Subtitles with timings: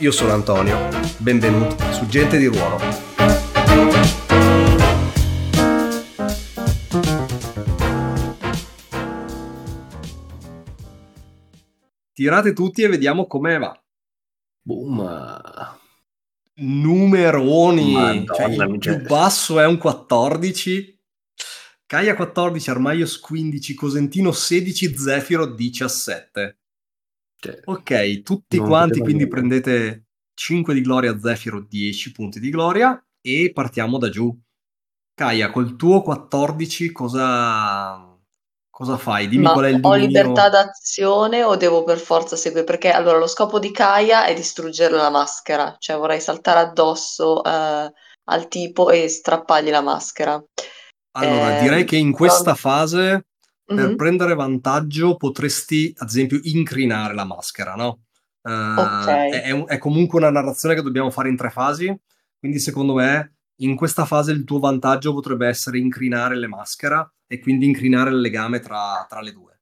[0.00, 2.78] Io sono Antonio, benvenuti su Gente di Ruolo.
[12.12, 13.82] Tirate tutti e vediamo come va.
[14.60, 15.78] Boom.
[16.56, 21.02] Numeroni, Madonna, cioè il più basso è un 14,
[21.86, 26.58] Caia 14, Armaios 15, Cosentino 16, Zefiro 17.
[27.38, 29.28] Cioè, Ok, tutti quanti quindi dire.
[29.28, 34.36] prendete 5 di gloria, Zefiro 10 punti di gloria e partiamo da giù.
[35.14, 38.16] Caia, col tuo 14 cosa,
[38.70, 39.28] cosa fai?
[39.28, 40.06] Dimmi Ma qual è il ho dominio...
[40.06, 42.64] libertà d'azione o devo per forza seguire?
[42.64, 47.92] Perché allora lo scopo di Kaia è distruggere la maschera, cioè vorrei saltare addosso eh,
[48.24, 50.42] al tipo e strappargli la maschera.
[51.12, 53.26] Allora, Eh, direi che in questa fase
[53.72, 53.96] per Mhm.
[53.96, 58.04] prendere vantaggio potresti, ad esempio, incrinare la maschera, no?
[58.42, 59.08] Eh, Ok.
[59.28, 61.94] è, è è comunque una narrazione che dobbiamo fare in tre fasi,
[62.38, 67.38] quindi secondo me in questa fase il tuo vantaggio potrebbe essere incrinare le maschera e
[67.40, 69.58] quindi incrinare il legame tra, tra le due.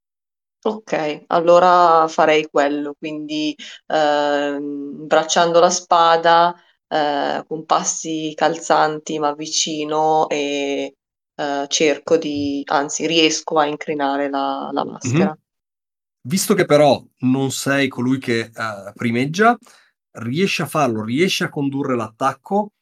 [0.66, 3.54] Ok, allora farei quello, quindi
[3.86, 6.54] ehm, bracciando la spada
[6.88, 10.96] eh, con passi calzanti ma vicino e
[11.34, 15.30] eh, cerco di, anzi riesco a incrinare la, la maschera.
[15.30, 15.38] Mhm.
[16.26, 19.56] Visto che però non sei colui che eh, primeggia,
[20.12, 22.72] riesci a farlo, riesci a condurre l'attacco,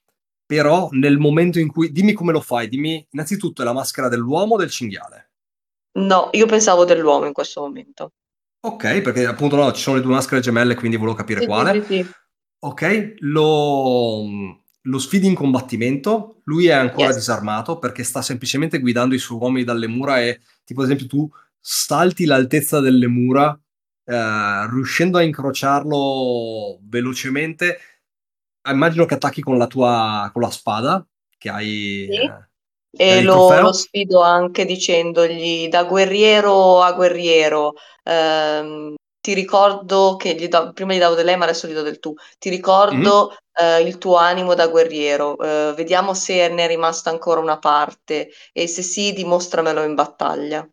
[0.47, 1.91] però nel momento in cui...
[1.91, 5.31] Dimmi come lo fai, dimmi innanzitutto è la maschera dell'uomo o del cinghiale?
[5.94, 8.12] No, io pensavo dell'uomo in questo momento.
[8.60, 11.50] Ok, perché appunto no, ci sono le due maschere gemelle, quindi volevo capire Sì, sì,
[11.50, 11.82] quale.
[11.82, 12.10] sì, sì.
[12.60, 17.16] Ok, lo, lo sfidi in combattimento, lui è ancora Yes.
[17.16, 21.28] disarmato perché sta semplicemente guidando i suoi uomini dalle mura e tipo ad esempio tu
[21.60, 23.59] salti l'altezza delle mura
[24.04, 27.78] eh, riuscendo a incrociarlo velocemente.
[28.69, 31.04] Immagino che attacchi con la tua con la spada
[31.38, 32.14] che hai, Sì.
[32.14, 32.47] eh,
[32.94, 37.72] E lo, lo sfido anche dicendogli da guerriero a guerriero.
[38.04, 41.83] ehm, ti ricordo che gli do- prima gli davo del lei, ma adesso gli do
[41.83, 42.12] del tu.
[42.38, 45.38] Ti ricordo eh, il tuo animo da guerriero.
[45.38, 50.69] eh, vediamo se ne è rimasta ancora una parte e se sì, dimostramelo in battaglia.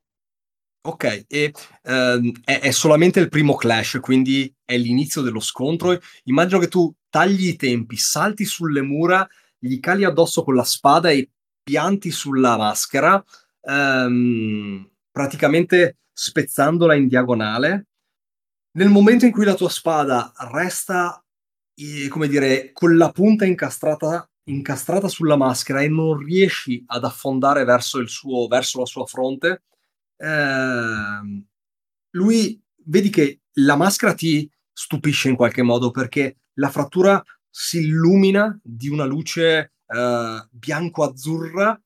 [0.81, 5.99] Ok, e ehm, è, è solamente il primo clash, quindi è l'inizio dello scontro.
[6.23, 9.27] Immagino che tu tagli i tempi, salti sulle mura,
[9.59, 11.29] gli cali addosso con la spada e
[11.61, 13.23] pianti sulla maschera,
[13.61, 17.88] ehm, praticamente spezzandola in diagonale.
[18.71, 21.23] Nel momento in cui la tua spada resta,
[21.73, 27.63] eh, come dire, con la punta incastrata, incastrata sulla maschera e non riesci ad affondare
[27.63, 29.63] verso, suo, verso la sua fronte,
[30.17, 31.45] ehm,
[32.11, 38.57] lui vedi che la maschera ti stupisce in qualche modo perché la frattura si illumina
[38.63, 41.81] di una luce eh, bianco-azzurra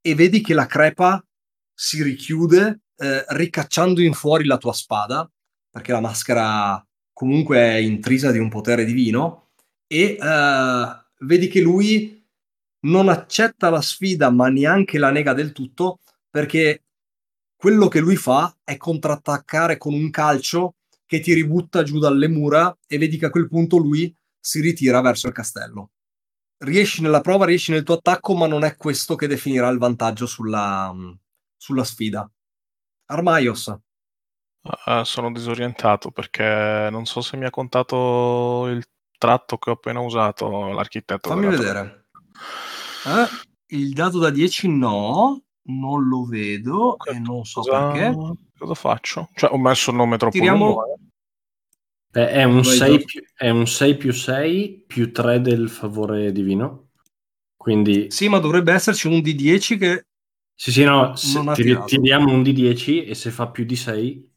[0.00, 1.24] e vedi che la crepa
[1.74, 5.28] si richiude eh, ricacciando in fuori la tua spada
[5.72, 9.52] perché la maschera comunque è intrisa di un potere divino
[9.86, 12.22] e eh, vedi che lui
[12.80, 16.84] non accetta la sfida ma neanche la nega del tutto perché
[17.56, 20.74] quello che lui fa è contrattaccare con un calcio
[21.06, 25.00] che ti ributta giù dalle mura e vedi che a quel punto lui si ritira
[25.00, 25.90] verso il castello.
[26.58, 30.26] Riesci nella prova, riesci nel tuo attacco, ma non è questo che definirà il vantaggio
[30.26, 30.92] sulla,
[31.56, 32.28] sulla sfida.
[33.06, 33.72] Armaios,
[34.84, 38.84] Ah, sono disorientato perché non so se mi ha contato il
[39.18, 41.28] tratto che ho appena usato l'architetto.
[41.30, 42.06] fammi vedere.
[43.06, 47.16] Eh, il dato da 10 no, non lo vedo torre.
[47.16, 48.16] e non so cosa, perché.
[48.56, 49.28] cosa faccio?
[49.34, 50.86] Cioè, ho messo il nome troppo Tiriamo- lungo.
[50.86, 50.96] eh.
[52.12, 53.04] Beh, è, un Vai, 6 Gio.
[53.06, 56.90] più, è un 6 più 6 più 3 del favore divino.
[57.56, 60.04] Quindi, Sì, ma dovrebbe esserci un di 10 che...
[60.54, 63.76] sì, sì, no, se- ti, ti diamo un di 10 e se fa più di
[63.76, 64.30] 6,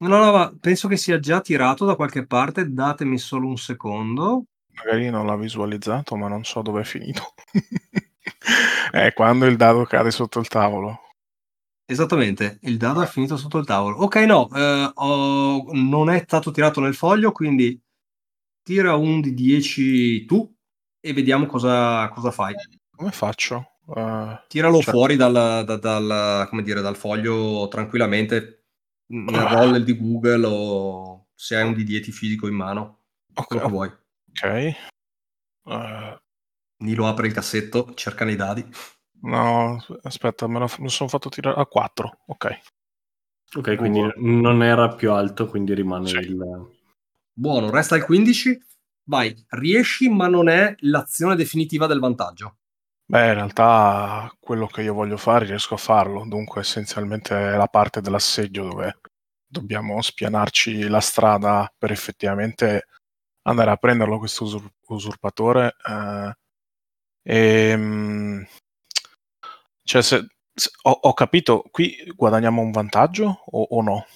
[0.00, 2.70] No, no, ma penso che sia già tirato da qualche parte.
[2.72, 4.44] Datemi solo un secondo.
[4.74, 7.34] Magari non l'ha visualizzato, ma non so dove è finito.
[8.92, 11.00] è quando il dado cade sotto il tavolo.
[11.84, 13.96] Esattamente, il dado è finito sotto il tavolo.
[13.96, 17.80] Ok, no, eh, ho- non è stato tirato nel foglio, quindi
[18.62, 20.54] tira un di 10 tu
[21.00, 22.54] e vediamo cosa, cosa fai.
[22.94, 23.78] Come faccio?
[23.86, 24.92] Uh, Tiralo cioè...
[24.92, 25.32] fuori dal,
[25.64, 28.66] dal, dal, dire, dal, foglio tranquillamente
[29.08, 33.00] nel roller di Google o se hai un D10 fisico in mano.
[33.34, 33.44] Okay.
[33.46, 33.88] Quello che vuoi.
[34.28, 34.76] Ok.
[35.64, 36.26] Uh...
[36.80, 38.64] Nilo apre il cassetto, cerca nei dadi.
[39.22, 42.18] No, aspetta, me lo, sono fatto tirare a 4.
[42.26, 42.60] Ok.
[43.56, 46.16] Ok, quindi non era più alto, quindi rimane sì.
[46.16, 46.70] il...
[47.32, 48.66] Buono, resta il 15.
[49.04, 52.58] Vai, riesci, ma non è l'azione definitiva del vantaggio.
[53.10, 57.66] Beh, in realtà quello che io voglio fare riesco a farlo, dunque essenzialmente è la
[57.66, 59.00] parte dell'assedio dove
[59.46, 62.86] dobbiamo spianarci la strada per effettivamente
[63.42, 65.74] andare a prenderlo questo usur- usurpatore.
[65.88, 66.32] Eh,
[67.22, 68.46] e, ehm,
[69.84, 74.06] cioè, se, se, ho, ho, capito, qui guadagniamo un vantaggio o, o no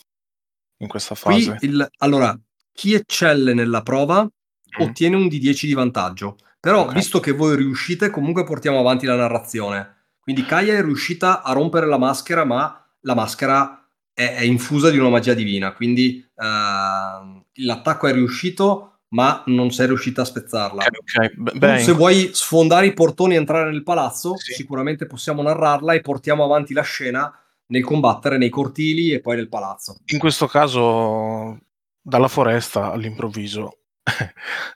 [0.81, 1.57] in questa fase?
[1.61, 2.39] Il, allora,
[2.73, 4.83] chi eccelle nella prova mm.
[4.83, 6.37] ottiene un di 10 di vantaggio.
[6.63, 6.95] Però, okay.
[6.95, 9.97] visto che voi riuscite, comunque portiamo avanti la narrazione.
[10.21, 14.97] Quindi Kaya è riuscita a rompere la maschera, ma la maschera è, è infusa di
[14.97, 15.73] una magia divina.
[15.73, 20.85] Quindi uh, l'attacco è riuscito, ma non sei riuscita a spezzarla.
[21.01, 21.83] Okay, okay.
[21.83, 24.53] se vuoi sfondare i portoni e entrare nel palazzo, sì.
[24.53, 27.37] sicuramente possiamo narrarla e portiamo avanti la scena
[27.67, 29.97] nel combattere nei cortili e poi nel palazzo.
[30.13, 31.59] In questo caso,
[32.01, 33.79] dalla foresta all'improvviso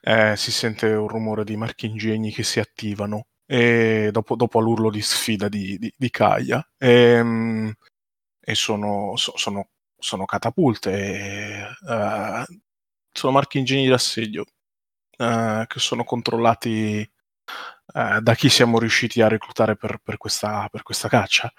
[0.03, 5.01] eh, si sente un rumore di marchingegni che si attivano e dopo, dopo l'urlo di
[5.01, 7.73] sfida di, di, di Kaia e, ehm,
[8.41, 12.45] e sono, so, sono, sono, catapulte e, uh,
[13.13, 14.45] sono marchingegni d'assedio
[15.19, 17.09] uh, che sono controllati
[17.95, 21.53] uh, da chi siamo riusciti a reclutare per, per, questa, per questa, caccia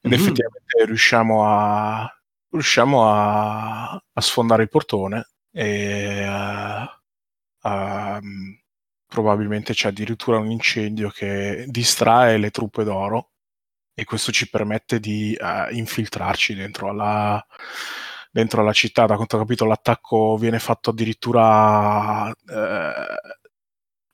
[0.00, 0.20] ed mm-hmm.
[0.20, 2.16] effettivamente riusciamo a
[2.50, 8.58] riusciamo a, a sfondare il portone e uh, um,
[9.06, 13.32] probabilmente c'è addirittura un incendio che distrae le truppe d'oro
[13.94, 17.44] e questo ci permette di uh, infiltrarci dentro alla,
[18.30, 19.06] dentro alla città.
[19.06, 22.32] Da quanto ho capito l'attacco viene fatto addirittura uh,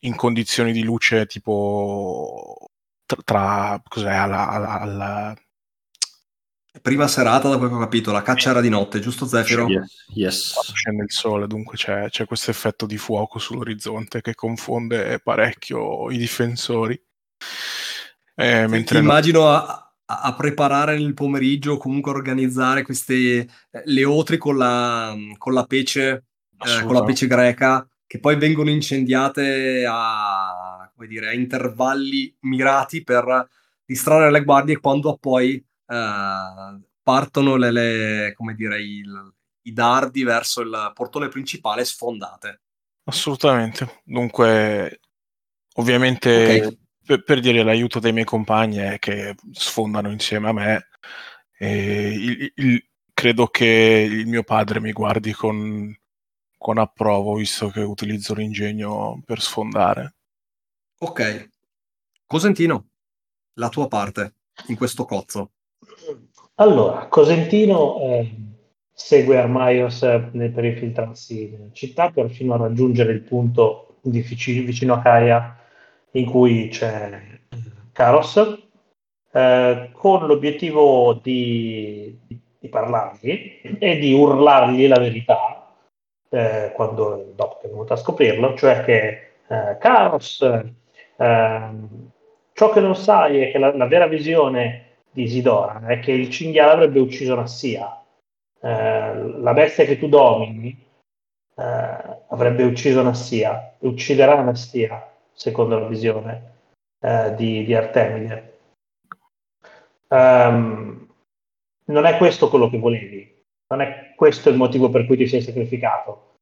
[0.01, 2.71] in condizioni di luce tipo
[3.07, 5.35] tra, tra cos'è, alla, alla, alla
[6.81, 9.67] Prima serata, da quel che ho capito, la caccia era di notte, giusto Zefiro?
[9.69, 10.05] Yes.
[10.15, 10.73] yes.
[10.73, 16.19] Scende il sole, dunque c'è, c'è questo effetto di fuoco sull'orizzonte che confonde parecchio i
[16.19, 17.01] difensori.
[18.35, 19.49] Eh, mentre immagino no...
[19.49, 23.49] a, a, preparare nel pomeriggio, comunque organizzare queste eh,
[23.85, 26.25] le otri con la, con la pece,
[26.59, 33.03] eh, con la pece greca, che poi vengono incendiate a, come dire, a intervalli mirati
[33.03, 33.49] per
[33.85, 40.61] distrarre le guardie quando poi uh, partono le, le, come dire, il, i dardi verso
[40.61, 42.61] il portone principale sfondate.
[43.05, 44.03] Assolutamente.
[44.05, 45.01] Dunque,
[45.75, 46.79] ovviamente, okay.
[47.05, 50.89] per, per, dire l'aiuto dei miei compagni è che sfondano insieme a me.
[51.61, 55.93] Il, il, credo che il mio padre mi guardi con,
[56.57, 60.15] con approvo, visto che utilizzo l'ingegno per sfondare.
[60.99, 61.51] Ok.
[62.27, 62.91] Cosentino,
[63.55, 64.35] la tua parte
[64.67, 65.53] in questo cozzo.
[66.61, 68.35] Allora, Cosentino eh,
[68.93, 75.01] segue Armaios per infiltrarsi nella città per fino a raggiungere il punto difficile, vicino a
[75.01, 75.57] Caia
[76.13, 77.39] in cui c'è
[77.93, 78.69] Caros,
[79.31, 85.77] eh, con l'obiettivo di, di, parlargli e di urlargli la verità
[86.29, 90.43] eh, quando, dopo che è venuto a scoprirlo, cioè che eh, Caros,
[91.19, 92.11] ehm,
[92.53, 96.31] ciò che non sai è che la, la vera visione di Isidora è che il
[96.31, 98.03] cinghiale avrebbe ucciso Nassia.
[98.61, 98.69] Eh,
[99.39, 100.87] la bestia che tu domini
[101.57, 106.53] eh, avrebbe ucciso Nassia ucciderà Nassia, secondo la visione
[107.01, 108.59] eh, di, di, Artemide.
[110.09, 111.07] Um,
[111.87, 115.41] non è questo quello che volevi, non è questo il motivo per cui ti sei
[115.41, 116.37] sacrificato.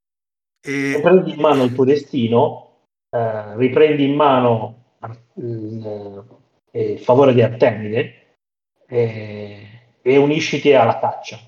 [0.60, 1.00] E...
[1.02, 2.66] Prendi in mano il tuo destino,
[3.10, 4.84] eh, riprendi in mano
[5.34, 6.24] il,
[6.70, 8.25] eh, il favore di Artemide
[8.86, 11.38] e, e unisciti alla caccia.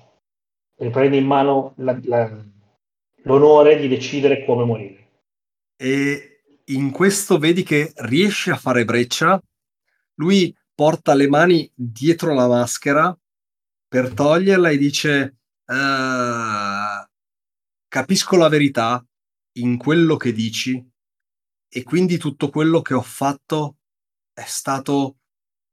[0.75, 2.45] E prendi in mano la, la,
[3.23, 5.07] l'onore di decidere come morire.
[5.75, 9.41] E in questo vedi che riesce a fare breccia.
[10.15, 13.17] Lui porta le mani dietro la maschera
[13.87, 17.07] per toglierla e dice: uh,
[17.87, 19.03] Capisco la verità
[19.53, 20.85] in quello che dici,
[21.67, 23.77] e quindi tutto quello che ho fatto
[24.33, 25.17] è stato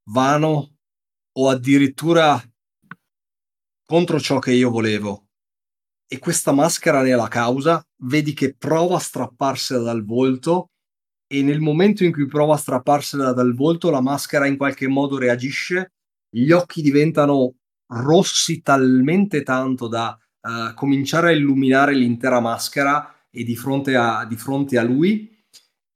[0.09, 0.76] vano
[1.39, 2.41] o addirittura
[3.85, 5.29] contro ciò che io volevo.
[6.09, 10.71] E questa maschera ne è la causa, vedi che prova a strapparsela dal volto
[11.27, 15.19] e nel momento in cui prova a strapparsela dal volto la maschera in qualche modo
[15.19, 15.95] reagisce,
[16.29, 17.57] gli occhi diventano
[17.89, 24.37] rossi talmente tanto da uh, cominciare a illuminare l'intera maschera e di fronte, a, di
[24.37, 25.35] fronte a lui.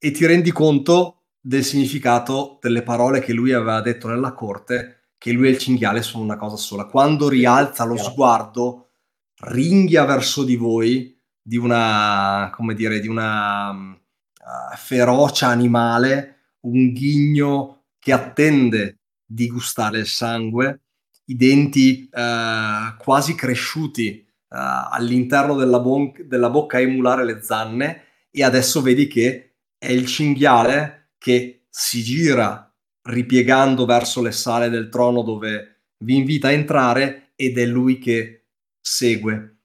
[0.03, 5.33] E ti rendi conto del significato delle parole che lui aveva detto nella corte, che
[5.33, 6.87] lui e il cinghiale sono una cosa sola.
[6.87, 8.93] Quando rialza lo sguardo,
[9.41, 17.83] ringhia verso di voi di una, come dire, di una uh, ferocia animale, un ghigno
[17.99, 20.85] che attende di gustare il sangue,
[21.27, 24.57] i denti uh, quasi cresciuti uh,
[24.91, 30.07] all'interno della, bon- della bocca a emulare le zanne e adesso vedi che è il
[30.07, 32.70] cinghiale che si gira
[33.11, 38.47] ripiegando verso le sale del trono dove vi invita a entrare ed è lui che
[38.81, 39.59] segue.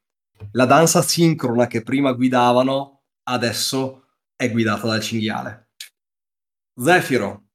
[0.52, 5.70] La danza sincrona che prima guidavano adesso è guidata dal cinghiale.
[6.78, 7.46] Zefiro,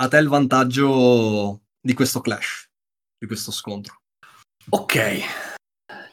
[0.00, 2.68] a te il vantaggio di questo clash,
[3.18, 4.02] di questo scontro.
[4.70, 5.20] Ok,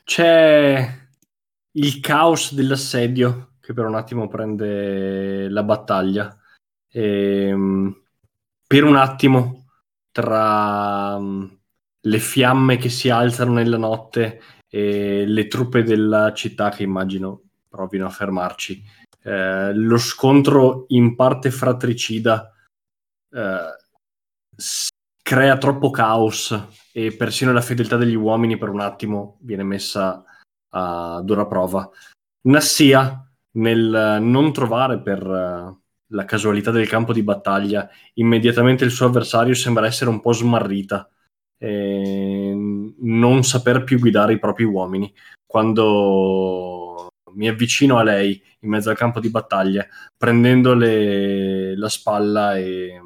[0.03, 0.99] c'è
[1.73, 6.35] il caos dell'assedio che per un attimo prende la battaglia.
[6.89, 8.00] E, ehm,
[8.71, 9.65] per un attimo,
[10.13, 11.45] tra mm,
[12.03, 18.05] le fiamme che si alzano nella notte e le truppe della città che immagino provino
[18.05, 18.81] a fermarci,
[19.23, 22.49] eh, lo scontro in parte fratricida
[23.29, 23.75] eh,
[25.21, 26.57] crea troppo caos
[26.93, 30.23] e persino la fedeltà degli uomini per un attimo viene messa
[30.69, 31.89] a dura prova.
[32.43, 33.21] Nassia,
[33.55, 35.80] nel non trovare per uh,
[36.11, 41.09] la casualità del campo di battaglia immediatamente il suo avversario, sembra essere un po' smarrita
[41.57, 42.53] e
[42.99, 45.13] non saper più guidare i propri uomini.
[45.45, 49.85] Quando mi avvicino a lei in mezzo al campo di battaglia,
[50.17, 52.99] prendendole la spalla e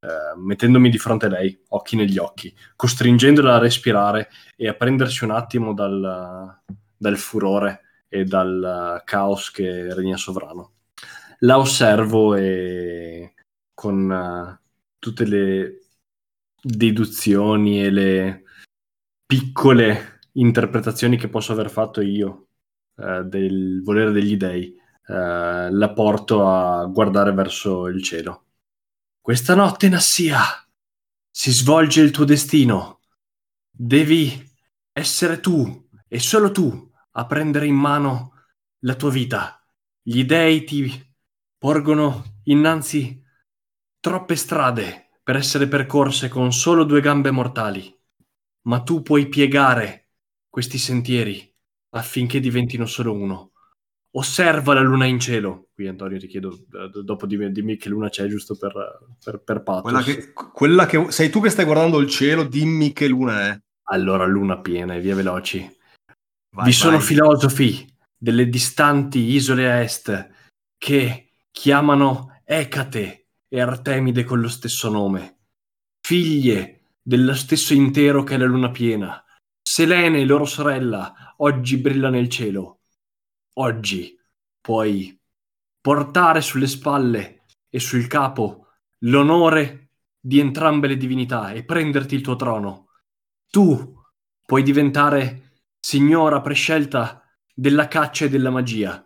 [0.00, 5.24] eh, mettendomi di fronte a lei, occhi negli occhi, costringendola a respirare e a prendersi
[5.24, 6.60] un attimo dal,
[6.96, 10.72] dal furore e dal caos che regna sovrano.
[11.42, 13.34] La osservo e
[13.74, 14.68] con uh,
[14.98, 15.78] tutte le
[16.60, 18.42] deduzioni e le
[19.26, 22.48] piccole interpretazioni che posso aver fatto io
[22.96, 24.74] uh, del volere degli dei,
[25.08, 25.12] uh,
[25.70, 28.44] la porto a guardare verso il cielo
[29.22, 30.40] questa notte, Nassia,
[31.30, 33.02] si svolge il tuo destino.
[33.70, 34.52] Devi
[34.90, 38.32] essere tu e solo tu a prendere in mano
[38.80, 39.64] la tua vita.
[40.02, 41.11] Gli dei ti
[41.62, 43.22] porgono innanzi
[44.00, 47.96] troppe strade per essere percorse con solo due gambe mortali,
[48.62, 50.08] ma tu puoi piegare
[50.48, 51.48] questi sentieri
[51.90, 53.52] affinché diventino solo uno
[54.14, 55.68] osserva la luna in cielo.
[55.72, 58.72] Qui Antonio ti chiedo, uh, dopo dimmi, dimmi, che luna c'è giusto per,
[59.22, 59.62] per, per.
[59.82, 63.60] Quella che, quella che, sei tu che stai guardando il cielo, dimmi che luna è.
[63.84, 65.60] Allora, luna piena e via veloci.
[65.60, 65.68] Vai,
[66.48, 66.72] Vi vai.
[66.72, 67.88] sono filosofi
[68.18, 70.30] delle distanti isole a est
[70.76, 71.21] che
[71.52, 75.38] chiamano Ecate e Artemide con lo stesso nome,
[76.00, 79.22] figlie dello stesso intero che è la luna piena.
[79.62, 82.78] Selene, loro sorella, oggi brilla nel cielo
[83.54, 84.16] oggi
[84.60, 85.18] puoi
[85.80, 88.68] portare sulle spalle e sul capo
[89.00, 89.90] l'onore
[90.20, 92.90] di entrambe le divinità e prenderti il tuo trono.
[93.50, 94.00] Tu
[94.44, 99.04] puoi diventare signora prescelta della caccia e della magia.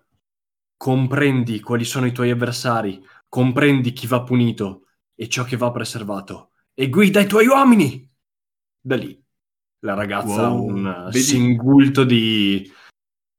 [0.76, 6.50] Comprendi quali sono i tuoi avversari, comprendi chi va punito e ciò che va preservato
[6.74, 8.08] e guida i tuoi uomini.
[8.78, 9.18] Da lì
[9.80, 10.66] la ragazza ha wow.
[10.66, 11.18] un Vedi?
[11.20, 12.70] singulto di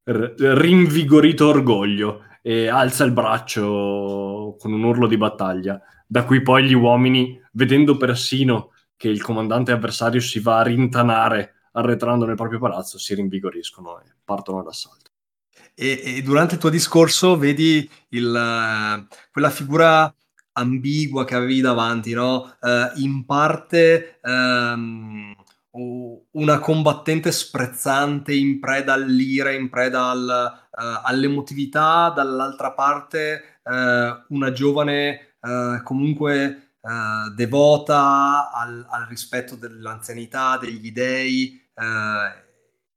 [0.03, 5.79] r- rinvigorito orgoglio e alza il braccio con un urlo di battaglia.
[6.07, 11.53] Da qui poi gli uomini, vedendo persino che il comandante avversario si va a rintanare
[11.73, 15.06] arretrando nel proprio palazzo, si rinvigoriscono e partono all'assalto.
[15.75, 20.13] E, e durante il tuo discorso vedi il, quella figura
[20.57, 22.55] ambigua che avevi davanti, no?
[22.59, 25.33] Uh, in parte um,
[26.31, 34.51] una combattente sprezzante in preda all'ira, in preda al, uh, all'emotività, dall'altra parte uh, una
[34.51, 35.21] giovane
[35.83, 36.73] comunque
[37.35, 41.57] devota al, al, rispetto dell'anzianità, degli dei,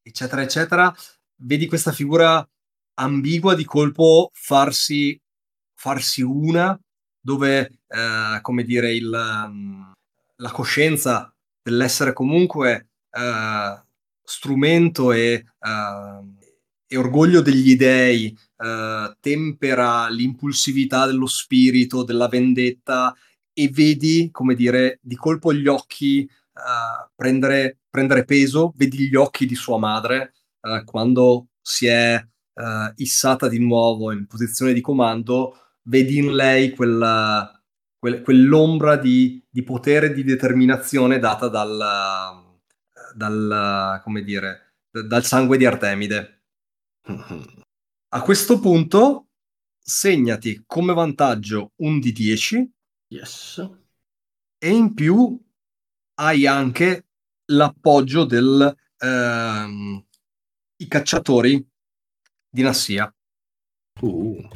[0.02, 0.92] eccetera, eccetera.
[1.42, 2.46] Vedi questa figura
[2.94, 5.18] ambigua di colpo farsi,
[5.74, 6.78] farsi una,
[7.18, 7.80] dove,
[8.42, 9.90] come dire, il, um,
[10.36, 13.82] la coscienza dell'essere comunque uh,
[14.22, 16.36] strumento e, uh,
[16.86, 23.14] e orgoglio degli dei, uh, tempera l'impulsività dello spirito, della vendetta
[23.54, 29.46] e vedi, come dire, di colpo gli occhi uh, prendere, prendere, peso, vedi gli occhi
[29.46, 32.24] di sua madre uh, quando si è
[32.96, 37.50] issata di nuovo in posizione di comando, vedi in lei quella,
[37.98, 41.78] quel, quell'ombra di, di potere e di determinazione data dal,
[43.14, 46.42] dal, come dire, dal sangue di Artemide.
[48.12, 49.28] A questo punto
[49.78, 52.72] segnati come vantaggio un di 10
[53.08, 53.70] yes.
[54.58, 55.40] e in più
[56.14, 57.06] hai anche
[57.46, 60.04] l'appoggio del ehm,
[60.80, 61.66] i cacciatori
[62.48, 63.12] di Nassia
[64.00, 64.48] uh,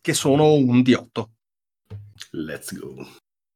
[0.00, 1.30] che sono un di 8
[2.32, 3.06] let's go.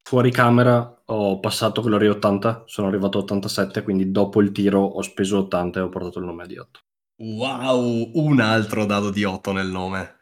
[0.03, 5.03] Fuori camera ho passato Gloria 80 sono arrivato a 87 quindi dopo il tiro ho
[5.03, 6.81] speso 80 e ho portato il nome a di 8
[7.23, 10.17] Wow, un altro dado di 8 nel nome.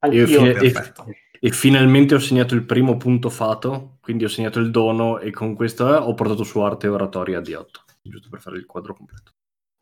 [0.00, 0.72] E, fine, e,
[1.38, 5.54] e, finalmente ho segnato il primo punto fato, quindi ho segnato il dono e con
[5.54, 9.32] questo ho portato su arte e oratoria di 8, giusto per fare il quadro completo.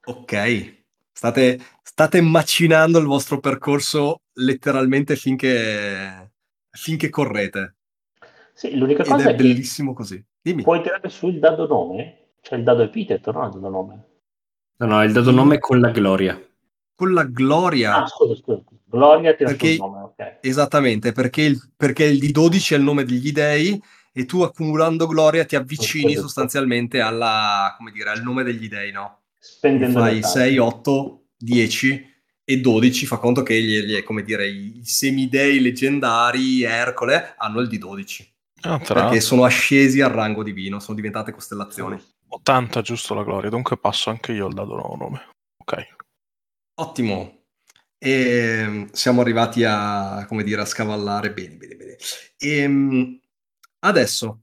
[0.08, 0.77] Ok,
[1.18, 6.30] state, state macinando il vostro percorso letteralmente finché,
[6.70, 7.74] finché correte.
[8.52, 10.24] Sì, l'unica Ed cosa è, è bellissimo così.
[10.40, 10.62] Dimmi.
[10.62, 12.34] Puoi tirare su il dado nome?
[12.40, 14.04] Cioè il dado epiteto, non il dado nome.
[14.76, 16.40] No, no, il dado nome con la gloria
[16.94, 18.02] con la gloria.
[18.02, 18.60] Ah, scusa, scusa.
[18.84, 20.38] Gloria ti perché, il nome, okay.
[20.40, 23.80] Esattamente, perché il, perché il di 12 è il nome degli dei
[24.12, 29.20] e tu accumulando gloria ti avvicini sostanzialmente alla, come dire, al nome degli dei, no?
[29.38, 34.80] Spendendo fai 6, 8, 10 e 12, fa conto che gli, gli, come dire, i
[34.84, 38.36] semidei leggendari, Ercole, hanno il di 12.
[38.62, 42.00] Ah, perché sono ascesi al rango divino, sono diventate costellazioni.
[42.28, 45.28] 80 giusto la gloria, dunque passo anche io il dato nome.
[45.58, 45.86] Ok.
[46.76, 47.44] Ottimo.
[47.98, 51.96] E ehm, siamo arrivati a, come dire, a scavallare bene, bene, bene.
[52.36, 53.20] E, ehm,
[53.80, 54.42] adesso,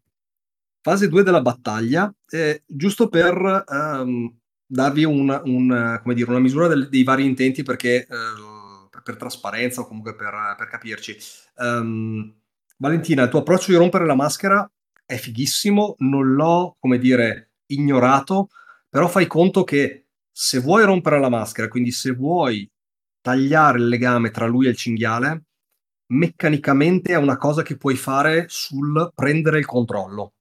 [0.81, 4.31] fase 2 della battaglia, eh, giusto per um,
[4.65, 9.81] darvi un, un, dire, una misura del, dei vari intenti perché, uh, per, per, trasparenza
[9.81, 11.17] o comunque per, per capirci.
[11.57, 12.33] Um,
[12.77, 14.69] Valentina, il tuo approccio di rompere la maschera
[15.05, 18.49] è fighissimo, non l'ho, come dire, ignorato,
[18.89, 22.69] però fai conto che se vuoi rompere la maschera, quindi se vuoi
[23.21, 25.43] tagliare il legame tra lui e il cinghiale,
[26.07, 30.33] meccanicamente è una cosa che puoi fare sul prendere il controllo.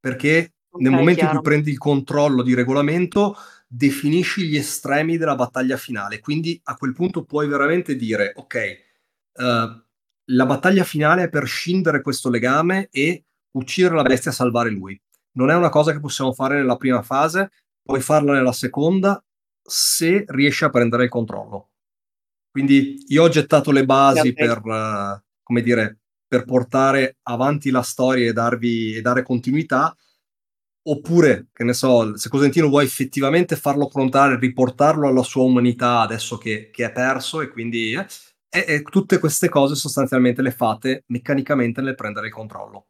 [0.00, 1.34] Perché nel momento chiaro.
[1.34, 3.36] in cui prendi il controllo di regolamento,
[3.66, 6.20] definisci gli estremi della battaglia finale.
[6.20, 8.78] Quindi a quel punto puoi veramente dire, ok,
[9.34, 9.42] uh,
[10.30, 15.00] la battaglia finale è per scindere questo legame e uccidere la bestia e salvare lui.
[15.32, 17.50] Non è una cosa che possiamo fare nella prima fase,
[17.82, 19.22] puoi farla nella seconda
[19.62, 21.70] se riesci a prendere il controllo.
[22.50, 28.28] Quindi io ho gettato le basi per, uh, come dire, per portare avanti la storia
[28.28, 29.94] e, darvi, e dare continuità,
[30.90, 36.38] oppure, che ne so, se Cosentino vuoi effettivamente farlo affrontare, riportarlo alla sua umanità adesso
[36.38, 37.92] che, che è perso e quindi...
[37.92, 38.06] Eh,
[38.50, 42.86] e, e tutte queste cose sostanzialmente le fate meccanicamente nel prendere il controllo.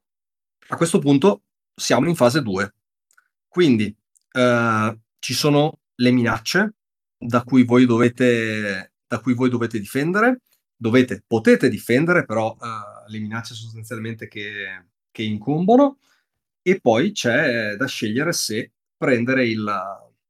[0.69, 1.43] A questo punto
[1.75, 2.75] siamo in fase 2.
[3.49, 3.95] Quindi
[4.33, 6.75] eh, ci sono le minacce
[7.17, 10.43] da cui voi dovete, cui voi dovete difendere.
[10.77, 15.99] Dovete, potete difendere, però uh, le minacce sostanzialmente che, che incombono.
[16.69, 19.67] E poi c'è da scegliere se prendere il,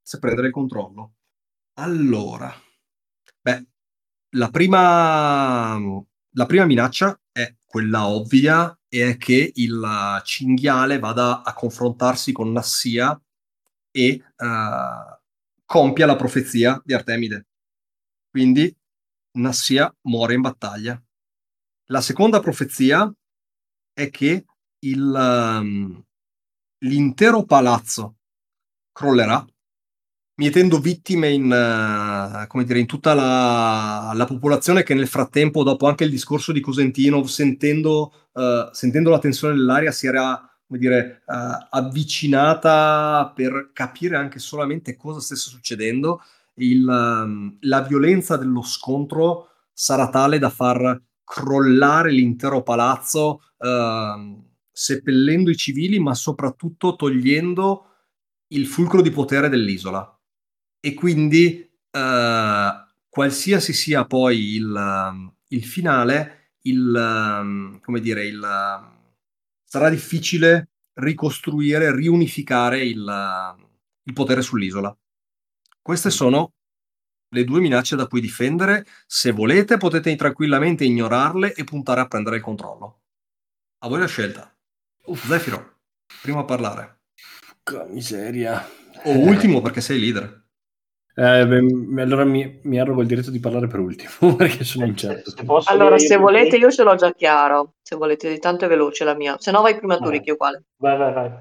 [0.00, 1.14] se prendere il controllo.
[1.80, 2.54] Allora,
[3.40, 3.66] beh,
[4.36, 5.76] la prima,
[6.34, 12.52] la prima minaccia è quella ovvia e è che il cinghiale vada a confrontarsi con
[12.52, 13.20] Nassia
[13.90, 15.20] e uh,
[15.64, 17.48] compia la profezia di Artemide.
[18.30, 18.72] Quindi
[19.38, 21.02] Nassia muore in battaglia.
[21.86, 23.12] La seconda profezia
[23.92, 24.44] è che
[24.80, 26.06] il, um,
[26.80, 28.16] l'intero palazzo
[28.92, 29.44] crollerà,
[30.36, 36.04] mietendo vittime in, uh, dire, in tutta la, la, popolazione che nel frattempo, dopo anche
[36.04, 43.32] il discorso di Cosentino, sentendo, uh, sentendo la tensione dell'aria, si era dire, uh, avvicinata
[43.34, 46.22] per capire anche solamente cosa stesse succedendo,
[46.54, 54.46] il, um, la violenza dello scontro sarà tale da far crollare l'intero palazzo, uh,
[54.78, 57.86] seppellendo i civili, ma soprattutto togliendo
[58.52, 60.16] il fulcro di potere dell'isola.
[60.78, 68.40] E quindi, uh, qualsiasi sia poi il, um, il finale, il, um, come dire, il
[69.64, 73.56] sarà difficile ricostruire, riunificare il,
[74.04, 74.96] il potere sull'isola.
[75.82, 76.52] Queste sono
[77.30, 78.86] le due minacce da cui difendere.
[79.06, 83.00] Se volete, potete tranquillamente ignorarle e puntare a prendere il controllo.
[83.80, 84.52] A voi la scelta.
[85.14, 85.76] Zefiro,
[86.22, 87.00] primo a parlare.
[87.62, 88.66] Porca miseria.
[89.04, 90.46] O ultimo perché sei leader.
[91.14, 95.30] Eh, beh, allora mi, mi arrogo il diritto di parlare per ultimo perché sono incerto.
[95.30, 97.74] Se Allora, se io- volete, io ce l'ho già chiaro.
[97.82, 99.36] Se volete, di tanto è veloce la mia.
[99.38, 100.08] Se no, vai prima tu.
[100.08, 100.62] Ricky, uguale.
[100.80, 101.32] Vai, vai, vai.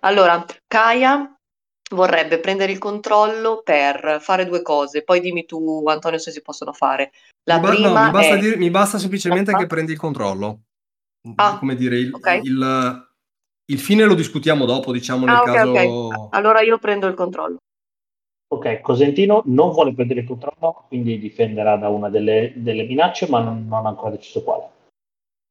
[0.00, 1.32] Allora, Kaya
[1.92, 5.04] vorrebbe prendere il controllo per fare due cose.
[5.04, 7.12] Poi dimmi tu, Antonio, se si possono fare.
[7.44, 8.38] La mi, ba- no, prima mi basta, è...
[8.38, 10.62] dire- mi basta semplicemente che prendi il controllo.
[11.36, 12.40] Ah, Come dire, il, ok.
[12.42, 13.08] il-
[13.66, 15.70] il fine lo discutiamo dopo, diciamo nel Ah, ok, caso...
[15.70, 16.34] ok.
[16.34, 17.56] Allora io prendo il controllo.
[18.48, 23.40] Ok, Cosentino non vuole prendere il controllo, quindi difenderà da una delle, delle minacce, ma
[23.40, 24.68] non, non ha ancora deciso quale.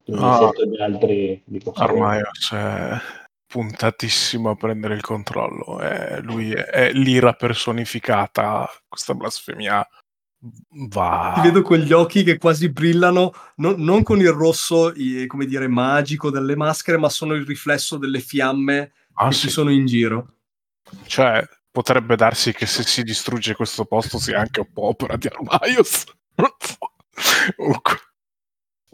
[0.04, 0.36] Quindi Ah.
[0.36, 1.92] sento gli altri di conseguenza.
[1.92, 5.80] Armaios è puntatissimo a prendere il controllo.
[5.80, 8.68] È- lui è, è l'ira personificata.
[8.88, 9.86] Questa blasfemia
[10.88, 11.32] va.
[11.36, 14.92] Ti vedo con gli occhi che quasi brillano, non, non con il rosso,
[15.26, 19.40] come dire, magico delle maschere, ma sono il riflesso delle fiamme Ah, che sì.
[19.42, 20.34] ci sono in giro.
[21.06, 25.28] Cioè, potrebbe darsi che se si distrugge questo posto sia anche un po' opera di
[25.28, 26.04] Armaios.
[27.56, 27.98] Comunque,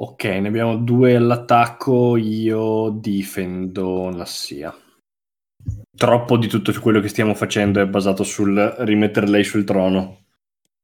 [0.02, 4.74] Ok, ne abbiamo due all'attacco, io difendo la SIA.
[5.94, 10.24] Troppo di tutto quello che stiamo facendo è basato sul rimettere lei sul trono.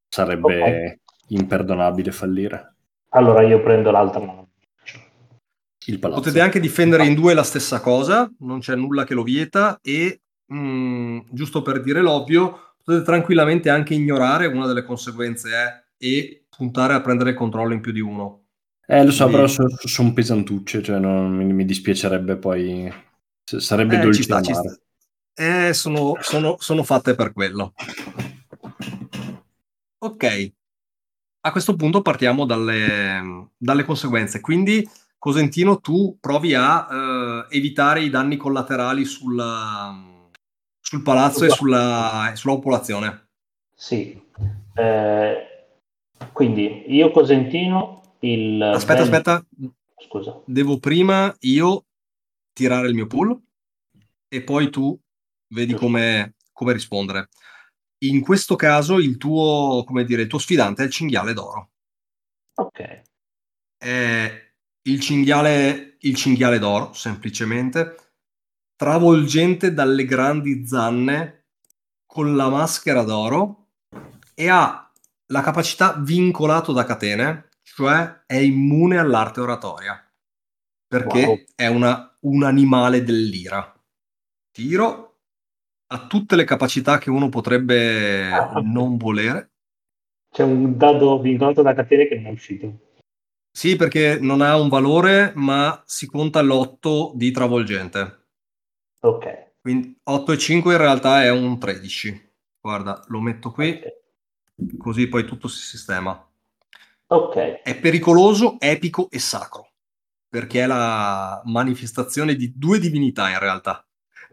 [0.08, 2.74] Sarebbe imperdonabile fallire.
[3.10, 4.50] Allora io prendo l'altra mano.
[5.86, 6.20] Il palazzo.
[6.20, 10.20] Potete anche difendere in due la stessa cosa, non c'è nulla che lo vieta e,
[10.52, 16.94] mm, giusto per dire l'ovvio, potete tranquillamente anche ignorare, una delle conseguenze è e puntare
[16.94, 18.42] a prendere il controllo in più di uno.
[18.86, 22.92] Eh, lo so, Quindi- però sono pesantucce, cioè non, mi, mi dispiacerebbe poi...
[23.44, 24.76] s- Sarebbe Eh, dolce ci sta, ci sta.
[25.34, 27.72] Eh, sono, sono- sono fatte per quello.
[30.06, 30.52] Ok,
[31.40, 34.40] a questo punto partiamo dalle, dalle conseguenze.
[34.40, 34.88] Quindi,
[35.18, 36.86] Cosentino, tu provi a
[37.50, 39.94] eh, evitare i danni collaterali sulla-
[40.80, 43.30] sul palazzo e sulla, sulla popolazione.
[43.74, 44.22] Sì.
[44.74, 45.46] Eh,
[46.32, 48.62] quindi io Cosentino il...
[48.62, 49.44] Aspetta, ben- aspetta,
[49.98, 50.40] Scusa.
[50.44, 51.86] devo prima io
[52.52, 53.36] tirare il mio pool
[54.28, 54.96] e poi tu
[55.48, 57.28] vedi come, come rispondere.
[58.04, 61.70] In questo caso il tuo, come dire, il tuo sfidante è il cinghiale d'oro.
[62.58, 63.02] Ok.
[63.78, 67.96] È il cinghiale, il cinghiale d'oro, semplicemente,
[68.76, 71.46] travolgente dalle grandi zanne
[72.06, 73.70] con la maschera d'oro
[74.34, 74.90] e ha
[75.32, 80.00] la capacità vincolato da catene, cioè è immune all'arte oratoria,
[80.86, 81.44] perché Wow.
[81.54, 83.72] è una- un animale dell'ira.
[84.50, 85.05] Tiro
[85.88, 88.28] ha tutte le capacità che uno potrebbe
[88.62, 89.50] non volere.
[90.30, 92.80] C'è un dado vincolato da catene che non è uscito.
[93.50, 98.26] Sì, perché non ha un valore, ma si conta l'8 di travolgente.
[99.00, 99.52] Ok.
[99.60, 102.32] Quindi 8 e 5 in realtà è un 13.
[102.60, 103.80] Guarda, lo metto qui,
[104.76, 106.22] così poi tutto si sistema.
[107.06, 107.62] Ok.
[107.62, 109.70] È pericoloso, epico e sacro,
[110.28, 113.85] perché è la manifestazione di due divinità in realtà.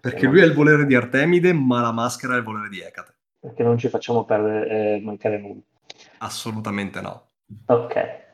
[0.04, 3.13] Perché lui è il volere di Artemide, ma la maschera è il volere di Ecate.
[3.39, 5.62] Perché non ci facciamo perdere, eh, mancare nulla.
[6.18, 7.28] Assolutamente no.
[7.68, 7.96] Ok.
[7.96, 8.30] Eh,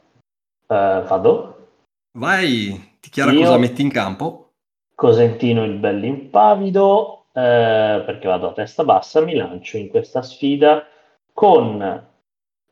[0.66, 1.68] vado.
[2.18, 4.54] Vai, ti chiara Io- cosa metti in campo?
[4.96, 10.88] Cosentino il bell'impavido, eh, perché vado a testa bassa, mi lancio in questa sfida
[11.32, 12.08] con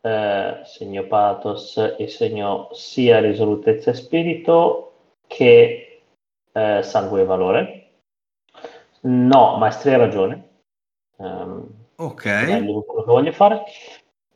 [0.02, 4.94] eh, segno pathos e segno sia risolutezza e spirito
[5.28, 6.02] che
[6.52, 7.77] eh, sangue e valore.
[9.08, 10.50] No, maestria e ragione.
[11.20, 11.66] Ehm,
[11.96, 12.26] Ok.
[12.26, 13.64] è quello che voglio fare.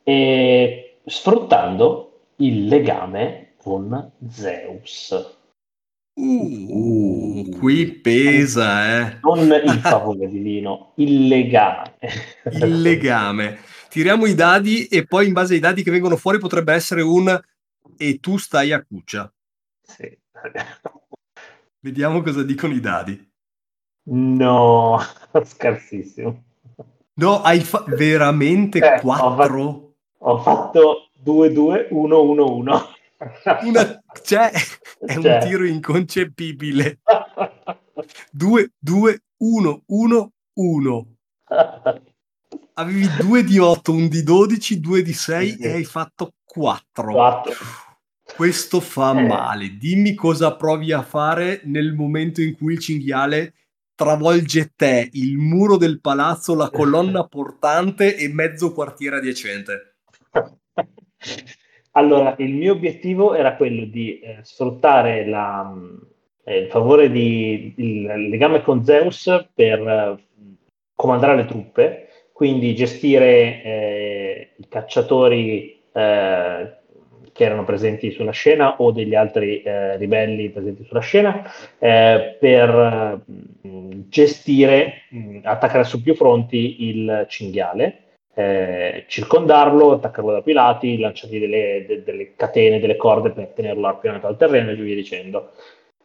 [0.02, 5.38] E sfruttando il legame con Zeus.
[6.14, 9.18] Uh, qui pesa, eh.
[9.22, 11.94] non il favore divino, il legame.
[12.50, 13.60] Il legame.
[13.88, 17.40] Tiriamo i dadi e poi in base ai dadi che vengono fuori potrebbe essere un
[17.96, 19.32] e tu stai a cuccia.
[19.82, 20.18] Sì.
[21.80, 23.31] Vediamo cosa dicono i dadi.
[24.04, 24.98] No,
[25.44, 26.42] scarsissimo.
[27.14, 29.94] No, hai fa- veramente Eh, ho 4?
[30.18, 32.82] Ho fatto 2-2-1-1-1.
[33.66, 34.02] Una...
[34.22, 34.50] Cioè,
[35.06, 35.38] è un Cioè.
[35.46, 37.00] tiro inconcepibile.
[38.32, 41.06] 2, 2, 1, 1, 1.
[42.74, 45.58] Avevi 2 di 8, un di 12, 2 di 6 Sì.
[45.58, 47.12] e hai fatto 4.
[47.12, 47.52] Quattro.
[48.34, 49.26] Questo fa Eh.
[49.26, 49.76] male.
[49.76, 53.54] Dimmi cosa provi a fare nel momento in cui il cinghiale
[54.02, 59.94] travolge te, il muro del palazzo, la colonna portante e mezzo quartiere adiacente.
[61.92, 65.72] allora, il mio obiettivo era quello di eh, sfruttare la,
[66.44, 70.24] eh, il favore di il legame con Zeus per eh,
[70.96, 76.81] comandare le truppe, quindi gestire eh, i cacciatori eh,
[77.42, 81.42] che erano presenti sulla scena o degli altri eh, ribelli presenti sulla scena
[81.78, 87.98] eh, per mh, gestire, mh, attaccare su più fronti il cinghiale.
[88.34, 93.88] Eh, circondarlo, attaccarlo da più lati, lanciargli delle, de, delle, catene, delle corde per tenerlo
[93.88, 95.50] appionato al terreno e via dicendo.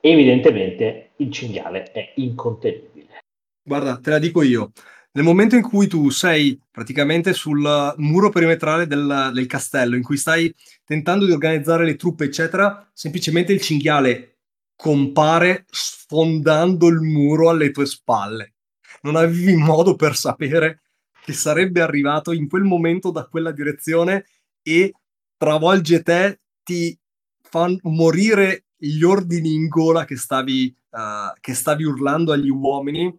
[0.02, 3.20] Evidentemente il cinghiale è incontenibile.
[3.64, 4.72] Guarda, te la dico io.
[5.18, 10.16] Nel momento in cui tu sei praticamente sul muro perimetrale del, del, castello, in cui
[10.16, 10.54] stai
[10.86, 14.42] tentando di organizzare le truppe, eccetera, semplicemente il cinghiale
[14.76, 18.54] compare sfondando il muro alle tue spalle.
[19.02, 20.82] Non avevi modo per sapere
[21.24, 24.26] che sarebbe arrivato in quel momento da quella direzione
[24.62, 24.94] e
[25.36, 26.96] travolge te, ti
[27.42, 33.12] fa morire gli ordini in gola che stavi, uh, che stavi urlando agli uomini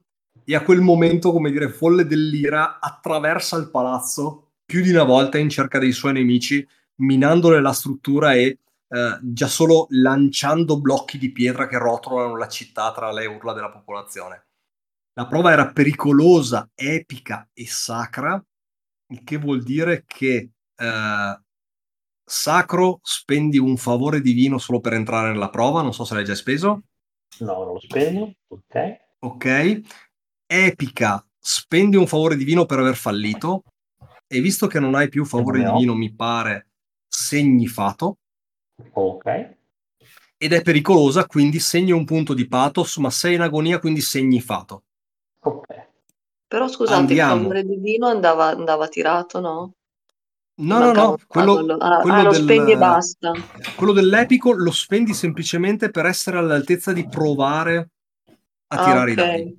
[0.50, 5.36] e a quel momento, come dire, folle dell'ira, attraversa il palazzo più di una volta
[5.36, 6.66] in cerca dei suoi nemici,
[7.00, 8.58] minandole la struttura e
[8.88, 13.68] eh, già solo lanciando blocchi di pietra che rotolano la città tra le urla della
[13.68, 14.46] popolazione.
[15.12, 18.42] La prova era pericolosa, epica e sacra,
[19.08, 21.40] il che vuol dire che eh,
[22.24, 26.34] sacro spendi un favore divino solo per entrare nella prova, non so se l'hai già
[26.34, 26.84] speso.
[27.40, 29.06] No, non lo spendo, ok.
[29.20, 29.82] Ok,
[30.48, 33.62] epica, spendi un favore divino per aver fallito
[34.26, 35.72] e visto che non hai più favore no.
[35.72, 36.68] divino, mi pare,
[37.06, 38.16] segni fato.
[38.92, 39.56] Ok.
[40.38, 44.40] Ed è pericolosa, quindi segni un punto di pathos, ma sei in agonia, quindi segni
[44.40, 44.84] fato.
[45.40, 45.86] Ok.
[46.46, 47.34] Però scusate, Andiamo.
[47.34, 49.72] il favore divino andava, andava tirato, no?
[50.60, 53.32] No, no, no, quello, ah, quello ah, lo del, spendi e basta.
[53.76, 57.90] Quello dell'epico lo spendi semplicemente per essere all'altezza di provare
[58.68, 59.12] a tirare okay.
[59.12, 59.58] i dadi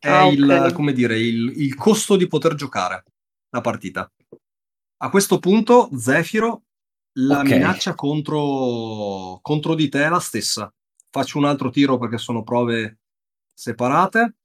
[0.00, 0.72] è ah, il, okay.
[0.72, 3.04] come dire, il, il, costo di poter giocare
[3.50, 4.10] la partita.
[5.02, 6.62] A questo punto, Zefiro,
[7.18, 7.52] la okay.
[7.52, 10.72] minaccia contro, contro di te è la stessa.
[11.10, 13.00] Faccio un altro tiro perché sono prove
[13.52, 14.36] separate.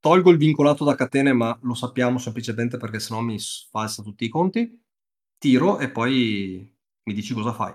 [0.00, 3.38] Tolgo il vincolato da catene, ma lo sappiamo semplicemente perché sennò mi
[3.70, 4.82] falsa tutti i conti.
[5.36, 7.74] Tiro e poi mi dici cosa fai.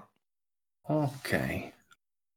[0.87, 1.71] Ok.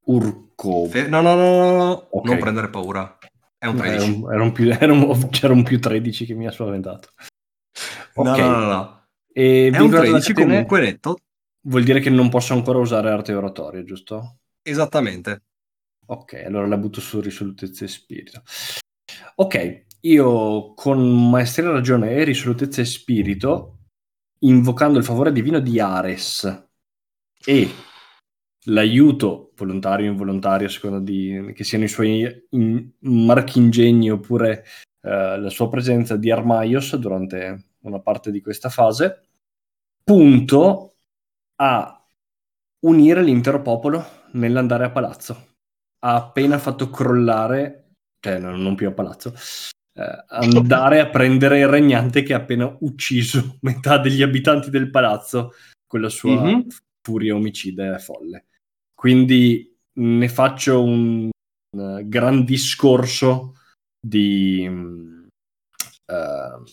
[0.06, 0.86] Urco.
[0.86, 2.08] Fe- no, no, no, no, no.
[2.10, 2.30] Okay.
[2.30, 3.18] non prendere paura.
[3.66, 4.04] È un 13.
[4.04, 7.10] Era un, era un più, era un, c'era un più 13 che mi ha spaventato.
[8.14, 8.40] Okay.
[8.40, 9.06] No, no, no, no.
[9.32, 11.18] E è un 13 comunque netto.
[11.62, 14.38] Vuol dire che non posso ancora usare arte oratoria, giusto?
[14.62, 15.42] Esattamente.
[16.06, 18.42] Ok, allora la butto su risolutezza e spirito.
[19.36, 23.78] Ok, io con maestria, ragione e risolutezza e spirito,
[24.40, 26.68] invocando il favore divino di Ares
[27.44, 27.70] e
[28.66, 34.64] l'aiuto volontario o involontario, a seconda di che siano i suoi in, marchingegni oppure
[35.02, 39.28] eh, la sua presenza di Armaios durante una parte di questa fase,
[40.02, 40.94] punto
[41.56, 42.06] a
[42.80, 45.54] unire l'intero popolo nell'andare a palazzo.
[46.00, 49.34] Ha appena fatto crollare, cioè non più a palazzo,
[49.94, 55.52] eh, andare a prendere il regnante che ha appena ucciso metà degli abitanti del palazzo
[55.86, 56.60] con la sua mm-hmm.
[57.00, 58.46] furia omicida e folle.
[58.96, 61.28] Quindi ne faccio un,
[61.76, 63.58] un gran discorso
[64.00, 66.64] di, uh,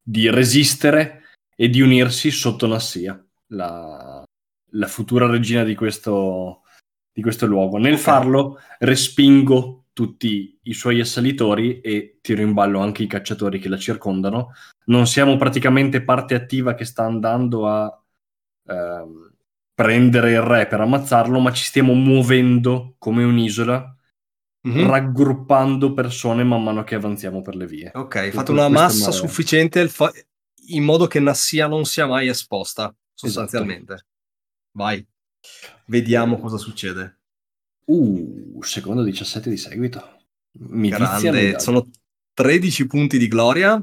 [0.00, 1.24] di, resistere
[1.56, 4.22] e di unirsi sotto Nassia, la,
[4.70, 6.62] la futura regina di questo,
[7.12, 7.78] di questo luogo.
[7.78, 13.68] Nel farlo respingo tutti i suoi assalitori e tiro in ballo anche i cacciatori che
[13.68, 14.52] la circondano.
[14.84, 18.02] Non siamo praticamente parte attiva che sta andando a...
[18.68, 19.25] Um,
[19.76, 23.94] prendere il re per ammazzarlo, ma ci stiamo muovendo come un'isola,
[24.66, 24.88] mm-hmm.
[24.88, 27.90] raggruppando persone man mano che avanziamo per le vie.
[27.94, 30.10] Ok, fate una massa sufficiente fa-
[30.68, 33.92] in modo che Nassia non sia mai esposta, sostanzialmente.
[33.92, 34.08] Esatto.
[34.72, 35.06] Vai,
[35.84, 37.20] vediamo cosa succede.
[37.84, 40.20] Uh, secondo 17 di seguito.
[40.52, 41.86] Mi Grande, sono
[42.32, 43.78] 13 punti di gloria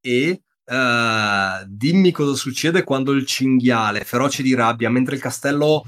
[0.00, 5.82] e Uh, dimmi cosa succede quando il cinghiale, feroce di rabbia, mentre il castello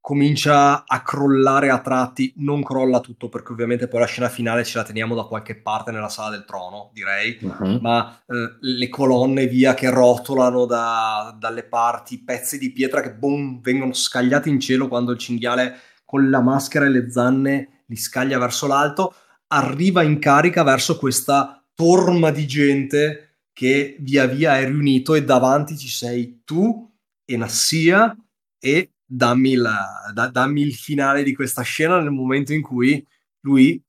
[0.00, 4.76] comincia a crollare a tratti, non crolla tutto perché ovviamente poi la scena finale ce
[4.76, 7.78] la teniamo da qualche parte nella sala del trono, direi, uh-huh.
[7.80, 13.60] ma uh, le colonne via che rotolano da, dalle parti, pezzi di pietra che boom,
[13.62, 18.38] vengono scagliati in cielo quando il cinghiale con la maschera e le zanne li scaglia
[18.38, 19.14] verso l'alto,
[19.46, 25.78] arriva in carica verso questa torma di gente che via via è riunito e davanti
[25.78, 26.92] ci sei tu
[27.24, 28.14] e Nassia
[28.58, 33.02] e dammi, la, da, dammi il finale di questa scena nel momento in cui
[33.40, 33.80] lui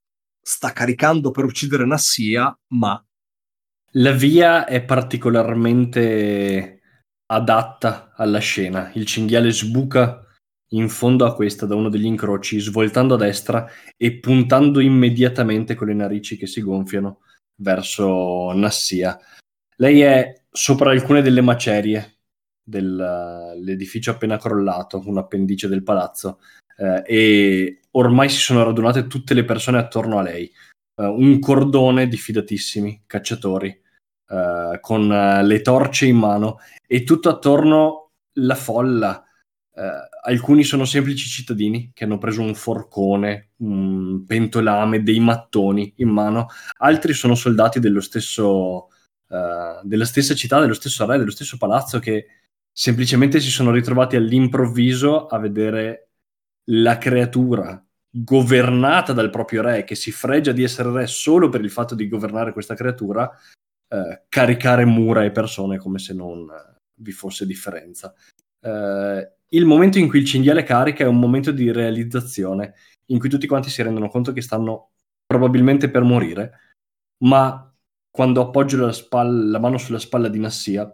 [0.41, 3.03] sta caricando per uccidere Nassia, ma...
[3.97, 6.81] La via è particolarmente
[7.27, 8.91] adatta alla scena.
[8.93, 10.21] Il cinghiale sbuca
[10.69, 15.87] in fondo a questa da uno degli incroci, svoltando a destra e puntando immediatamente con
[15.87, 17.21] le narici che si gonfiano
[17.55, 19.17] verso Nassia.
[19.77, 22.19] Lei è sopra alcune delle macerie
[22.63, 26.39] dell'edificio appena crollato, un appendice del palazzo,
[26.77, 30.51] eh, e ormai si sono radunate tutte le persone attorno a lei.
[30.95, 33.81] Uh, un cordone di fidatissimi cacciatori
[34.29, 39.21] uh, con le torce in mano e tutto attorno la folla.
[40.23, 46.47] alcuni sono semplici cittadini che hanno preso un forcone, un pentolame, dei mattoni in mano,
[46.77, 48.87] altri sono soldati dello stesso,
[49.27, 52.27] della stessa città, dello stesso re, dello stesso palazzo che
[52.71, 56.09] semplicemente si sono ritrovati all'improvviso a vedere
[56.65, 61.69] la creatura governata dal proprio re, che si fregia di essere re solo per il
[61.69, 63.29] fatto di governare questa creatura,
[63.87, 66.47] eh, caricare mura e persone come se non
[66.95, 68.13] vi fosse differenza.
[68.61, 72.73] Eh, il momento in cui il cinghiale carica è un momento di realizzazione,
[73.07, 74.91] in cui tutti quanti si rendono conto che stanno
[75.25, 76.59] probabilmente per morire,
[77.23, 77.74] ma
[78.15, 80.89] quando appoggio la, spalla, la mano sulla spalla di Nassia,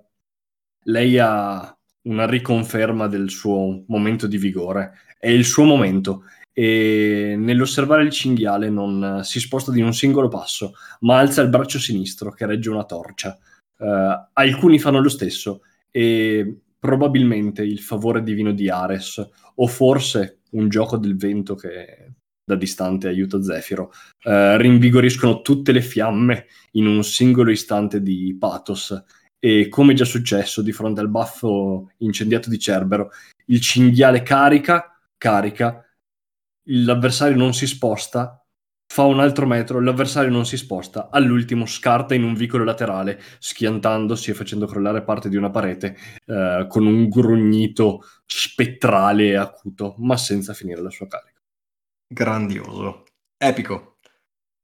[0.85, 4.93] lei ha una riconferma del suo momento di vigore.
[5.19, 10.73] È il suo momento e nell'osservare il cinghiale non si sposta di un singolo passo,
[11.01, 13.37] ma alza il braccio sinistro che regge una torcia.
[13.77, 20.69] Uh, alcuni fanno lo stesso e probabilmente il favore divino di Ares o forse un
[20.69, 22.10] gioco del vento che
[22.51, 23.91] da distante aiuta Zefiro
[24.23, 29.03] uh, rinvigoriscono tutte le fiamme in un singolo istante di pathos
[29.39, 33.11] e come già successo di fronte al baffo incendiato di Cerbero
[33.45, 35.83] il cinghiale carica, carica
[36.65, 38.45] l'avversario non si sposta,
[38.91, 44.31] fa un altro metro, l'avversario non si sposta, all'ultimo scarta in un vicolo laterale, schiantandosi
[44.31, 50.17] e facendo crollare parte di una parete eh, con un grugnito spettrale e acuto, ma
[50.17, 51.40] senza finire la sua carica.
[52.13, 53.05] Grandioso,
[53.37, 53.99] epico.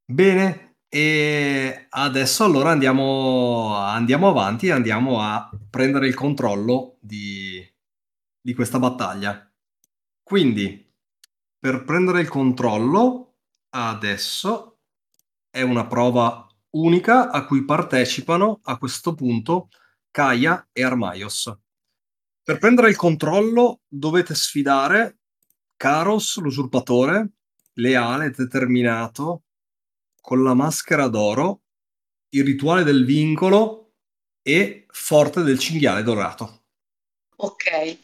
[0.04, 7.66] Bene, e adesso allora andiamo, andiamo avanti, andiamo a prendere il controllo di,
[8.42, 9.50] di questa battaglia.
[10.22, 10.94] Quindi
[11.58, 13.38] per prendere il controllo,
[13.70, 14.82] adesso
[15.50, 19.70] è una prova unica a cui partecipano a questo punto
[20.12, 21.58] Kaya e Armaios.
[22.44, 25.20] Per prendere il controllo dovete sfidare
[25.78, 27.36] Karos, l'usurpatore,
[27.78, 29.44] leale, determinato,
[30.22, 31.62] con la maschera d'oro,
[32.30, 33.94] il rituale del vincolo
[34.42, 36.64] e forte del cinghiale dorato.
[37.38, 37.98] Ok.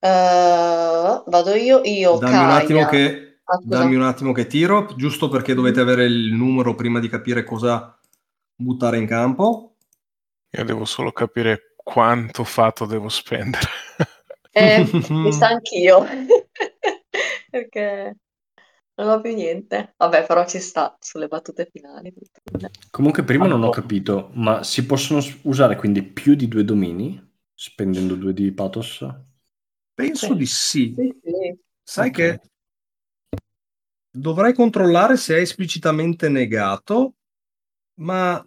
[0.00, 5.28] Uh, vado io, io dammi un, attimo che, ah, dammi un attimo che tiro, giusto
[5.28, 7.98] perché dovete avere il numero prima di capire cosa
[8.54, 9.76] buttare in campo.
[10.50, 13.66] Io devo solo capire quanto fatto devo spendere.
[14.52, 16.04] Eh, mi sa anch'io.
[17.50, 18.16] perché
[18.96, 19.94] non ho più niente.
[19.96, 22.12] Vabbè, però ci sta sulle battute finali.
[22.90, 27.20] Comunque prima non ho capito, ma si possono usare quindi più di due domini
[27.54, 29.06] spendendo due di pathos?
[29.94, 30.34] Penso sì.
[30.36, 30.94] di sì.
[30.96, 31.58] sì, sì.
[31.82, 32.38] Sai okay.
[32.38, 32.50] che
[34.10, 37.14] dovrai controllare se è esplicitamente negato,
[38.00, 38.46] ma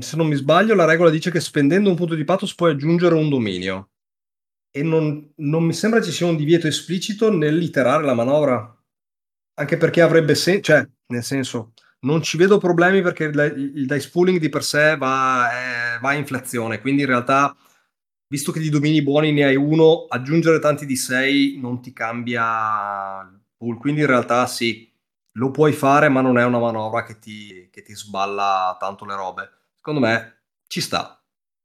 [0.00, 3.14] se non mi sbaglio la regola dice che spendendo un punto di pathos puoi aggiungere
[3.14, 3.90] un dominio.
[4.70, 8.83] E non, non mi sembra ci sia un divieto esplicito nell'iterare la manovra.
[9.54, 14.10] Anche perché avrebbe senso, cioè, nel senso, non ci vedo problemi perché il, il dice
[14.10, 17.56] pooling di per sé va, eh, va a inflazione, quindi in realtà
[18.34, 23.20] visto che di domini buoni ne hai uno, aggiungere tanti di sei non ti cambia
[23.22, 23.78] il pool.
[23.78, 24.92] Quindi in realtà sì,
[25.32, 29.14] lo puoi fare, ma non è una manovra che ti, che ti sballa tanto le
[29.14, 29.50] robe.
[29.76, 31.22] Secondo me ci sta.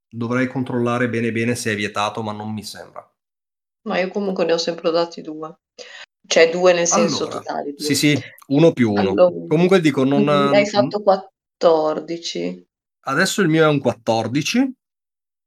[0.08, 3.04] Dovrei controllare bene bene se è vietato, ma non mi sembra.
[3.88, 5.56] Ma io comunque ne ho sempre dati due.
[6.30, 7.74] Cioè due nel senso allora, totale.
[7.74, 7.86] Due.
[7.86, 9.02] Sì, sì, uno più uno.
[9.02, 10.28] Allora, comunque dico, non...
[10.28, 12.68] Hai fatto 14.
[13.02, 14.74] Adesso il mio è un 14.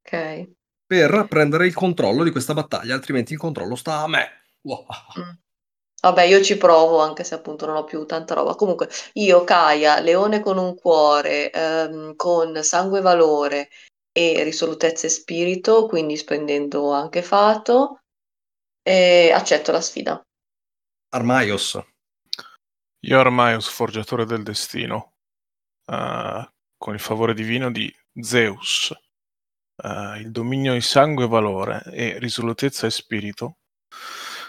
[0.04, 0.48] Ok
[0.92, 4.42] per prendere il controllo di questa battaglia, altrimenti il controllo sta a me.
[4.60, 4.84] Wow.
[5.18, 5.30] Mm.
[6.02, 8.54] Vabbè, io ci provo, anche se appunto non ho più tanta roba.
[8.56, 13.68] Comunque, io, Kaya, leone con un cuore, ehm, con sangue e valore
[14.12, 18.00] e risolutezza e spirito, quindi spendendo anche fato,
[18.82, 20.22] e accetto la sfida.
[21.14, 21.78] Armaios.
[23.00, 25.16] Io Armaios, forgiatore del destino,
[25.86, 26.42] uh,
[26.78, 28.90] con il favore divino di Zeus,
[29.82, 33.58] uh, il dominio di sangue e valore e risolutezza e spirito,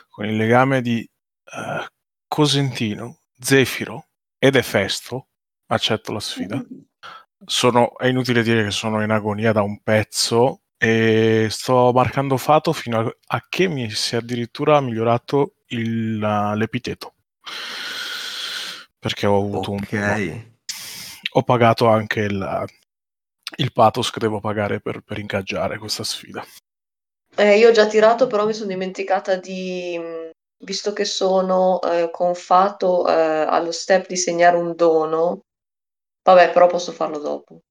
[0.10, 1.06] con il legame di
[1.52, 1.86] uh,
[2.28, 4.08] Cosentino, Zefiro
[4.38, 5.28] ed Efesto,
[5.68, 6.64] accetto la sfida.
[7.46, 12.74] Sono, è inutile dire che sono in agonia da un pezzo e sto marcando fato
[12.74, 17.14] fino a, a che mi si è addirittura migliorato il, uh, l'epiteto.
[19.00, 20.28] Perché ho avuto okay.
[20.28, 20.52] un...
[21.36, 22.66] Ho pagato anche il,
[23.56, 26.44] il pathos che devo pagare per, per ingaggiare questa sfida.
[27.38, 29.98] Eh, io ho già tirato, però mi sono dimenticata di,
[30.66, 35.46] visto che sono eh, con Fato eh, allo step di segnare un dono,
[36.24, 37.62] vabbè, però posso farlo dopo.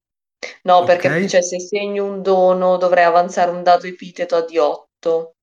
[0.63, 0.97] No, okay.
[0.97, 5.35] perché cioè, se segno un dono dovrei avanzare un dado epiteto a di 8.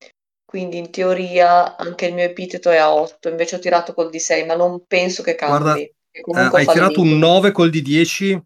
[0.45, 4.19] Quindi in teoria anche il mio epiteto è a 8, invece ho tirato col di
[4.19, 5.89] 6, ma non penso che cambi.
[6.25, 8.41] Guarda, eh, hai tirato un 9 col di 10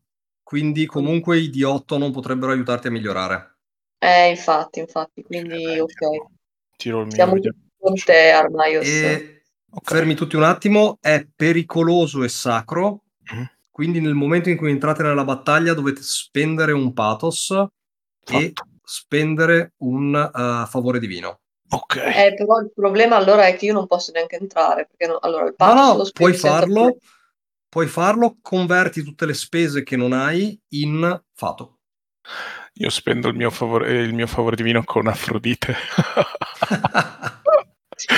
[0.46, 3.58] quindi comunque i D8 non potrebbero aiutarti a migliorare.
[3.98, 5.92] Eh, infatti, infatti, quindi eh, ok.
[6.78, 7.34] Tiro il mio Siamo
[7.80, 8.88] con te, Armaios.
[8.88, 9.42] E...
[9.72, 9.98] Okay.
[9.98, 13.44] Fermi tutti un attimo, è pericoloso e sacro, mm.
[13.76, 18.38] Quindi nel momento in cui entrate nella battaglia dovete spendere un pathos Fatto.
[18.40, 21.42] e spendere un uh, favore divino.
[21.72, 21.98] Ok.
[21.98, 25.44] Eh, però il problema allora è che io non posso neanche entrare, perché no, allora
[25.48, 26.96] il pathos no, no, puoi farlo,
[27.68, 31.80] puoi farlo, converti tutte le spese che non hai in fato.
[32.76, 35.76] Io spendo il mio favore, il mio favore divino con Afrodite.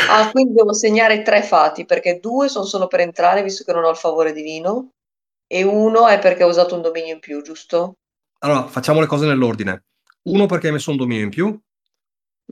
[0.08, 3.86] ah, quindi devo segnare tre fati, perché due sono solo per entrare, visto che non
[3.86, 4.91] ho il favore divino,
[5.48, 8.00] e uno è perché ho usato un dominio in più, giusto?
[8.39, 9.86] Allora, facciamo le cose nell'ordine.
[10.24, 11.60] Uno perché hai messo un dominio in più,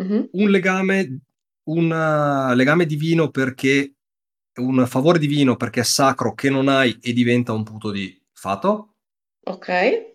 [0.01, 0.23] mm-hmm.
[0.31, 1.19] un legame,
[1.63, 3.95] un uh, legame divino perché
[4.55, 8.95] un favore divino perché è sacro che non hai e diventa un puto di fato.
[9.43, 10.13] Ok.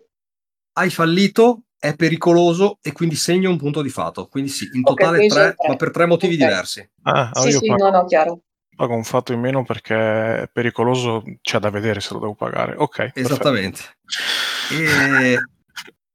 [0.73, 4.27] Hai fallito, è pericoloso e quindi segna un punto di fato.
[4.27, 6.47] Quindi sì, in totale okay, tre, tre, ma per tre motivi okay.
[6.47, 6.89] diversi.
[7.03, 8.41] Ah, sì, sì, pago, no, no, chiaro.
[8.75, 9.95] Pago un fatto in meno perché
[10.43, 12.75] è pericoloso, c'è da vedere se lo devo pagare.
[12.77, 13.11] Ok.
[13.13, 13.81] Esattamente.
[14.71, 15.37] E...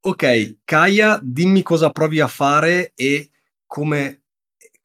[0.01, 3.31] ok, Kaya, dimmi cosa provi a fare e
[3.67, 4.23] come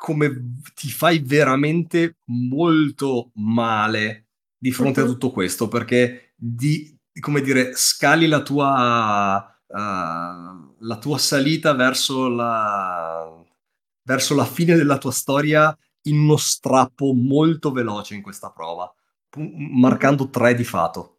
[0.02, 7.74] come ti fai veramente molto male di fronte a tutto questo, perché di, come dire,
[7.76, 13.44] scali la tua, uh, la tua salita verso la,
[14.02, 18.92] verso la fine della tua storia in uno strappo molto veloce in questa prova,
[19.38, 21.18] marcando tre di fato.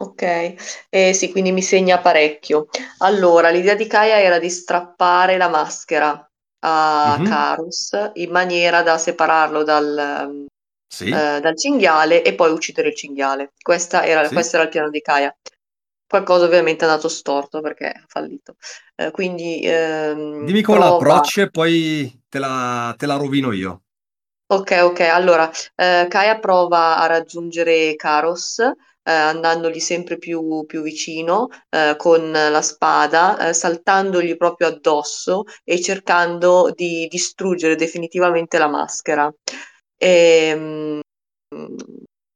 [0.00, 2.68] Ok, eh, sì, quindi mi segna parecchio.
[2.98, 6.26] Allora, l'idea di Kaya era di strappare la maschera
[6.60, 7.30] a mm-hmm.
[7.30, 10.46] Carus in maniera da separarlo dal,
[10.86, 11.08] sì.
[11.08, 13.52] eh, dal cinghiale e poi uccidere il cinghiale.
[13.60, 14.32] Questa era, sì.
[14.32, 15.36] Questo era il piano di Kaya.
[16.10, 18.56] Qualcosa ovviamente è andato storto perché ha fallito.
[18.96, 20.88] Eh, quindi, ehm, Dimmi prova...
[20.88, 23.82] l'approccio e poi te la, te la rovino io.
[24.48, 25.00] Ok, ok.
[25.02, 28.72] Allora, eh, Kaya prova a raggiungere Karos eh,
[29.04, 36.72] andandogli sempre più, più vicino eh, con la spada, eh, saltandogli proprio addosso e cercando
[36.74, 39.32] di distruggere definitivamente la maschera.
[39.96, 41.00] E, mh,
[41.54, 41.76] mm,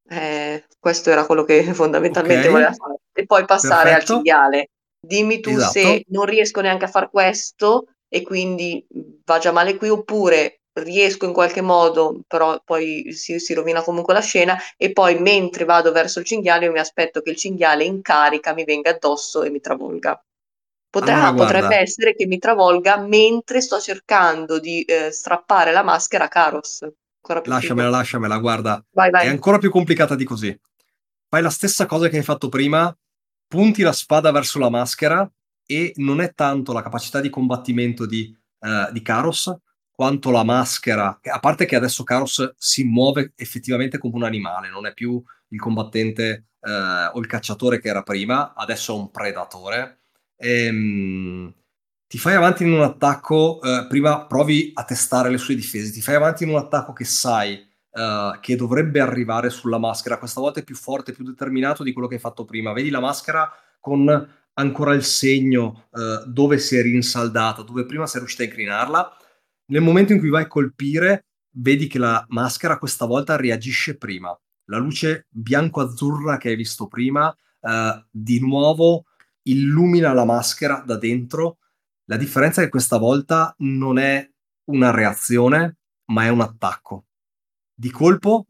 [0.08, 2.50] eh, questo era quello che fondamentalmente okay.
[2.50, 3.00] voleva fare.
[3.12, 4.12] E poi passare Perfetto.
[4.12, 4.68] al cinghiale.
[5.04, 5.72] Dimmi tu esatto.
[5.72, 8.86] se non riesco neanche a fare questo e quindi
[9.24, 14.12] va già male qui oppure riesco in qualche modo, però poi si, si, rovina comunque
[14.12, 17.84] la scena e poi mentre vado verso il cinghiale io mi aspetto che il cinghiale
[17.84, 20.20] in carica mi venga addosso e mi travolga.
[20.90, 26.24] Potrà, allora, potrebbe essere che mi travolga mentre sto cercando di eh, strappare la maschera
[26.24, 26.86] a Karos.
[27.44, 28.84] Lasciamela, lasciamela, guarda.
[28.92, 29.26] Vai, vai.
[29.26, 30.58] È ancora più complicata di così.
[31.28, 32.96] Fai la stessa cosa che hai fatto prima,
[33.48, 35.30] punti la spada verso la maschera
[35.66, 39.54] e non è tanto la capacità di combattimento di, uh, di Karos,
[39.90, 44.86] quanto la maschera, a parte che adesso Karos si muove effettivamente come un animale, non
[44.86, 50.00] è più il combattente eh, o il cacciatore che era prima, adesso è un predatore.
[50.36, 51.54] Ehm,
[52.14, 56.00] ti fai avanti in un attacco, eh, prima provi a testare le sue difese, ti
[56.00, 57.54] fai avanti in un attacco che sai
[57.90, 62.06] eh, che dovrebbe arrivare sulla maschera, questa volta è più forte, più determinato di quello
[62.06, 62.72] che hai fatto prima.
[62.72, 63.50] Vedi la maschera
[63.80, 69.16] con ancora il segno eh, dove si è rinsaldata, dove prima sei riuscita a inclinarla
[69.66, 71.24] nel momento in cui vai a colpire,
[71.56, 74.32] vedi che la maschera questa volta reagisce prima.
[74.66, 79.06] La luce bianco-azzurra che hai visto prima, eh, di nuovo
[79.42, 81.58] illumina la maschera da dentro.
[82.06, 84.28] La differenza è che questa volta non è
[84.64, 87.06] una reazione, ma è un attacco.
[87.74, 88.46] Di colpo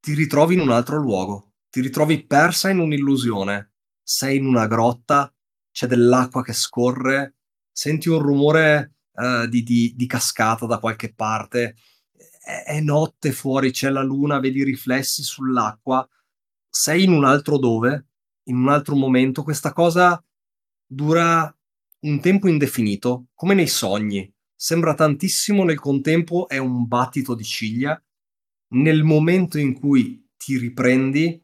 [0.00, 3.72] ti ritrovi in un altro luogo, ti ritrovi persa in un'illusione.
[4.02, 5.32] Sei in una grotta,
[5.72, 7.36] c'è dell'acqua che scorre,
[7.72, 11.74] senti un rumore uh, di, di, di, cascata da qualche parte,
[12.44, 16.08] è, è notte fuori, c'è la luna, vedi i riflessi sull'acqua,
[16.68, 18.06] sei in un altro dove,
[18.44, 20.22] in un altro momento, questa cosa
[20.86, 21.52] dura
[22.04, 24.30] un tempo indefinito, come nei sogni.
[24.54, 28.00] Sembra tantissimo, nel contempo è un battito di ciglia.
[28.74, 31.42] Nel momento in cui ti riprendi,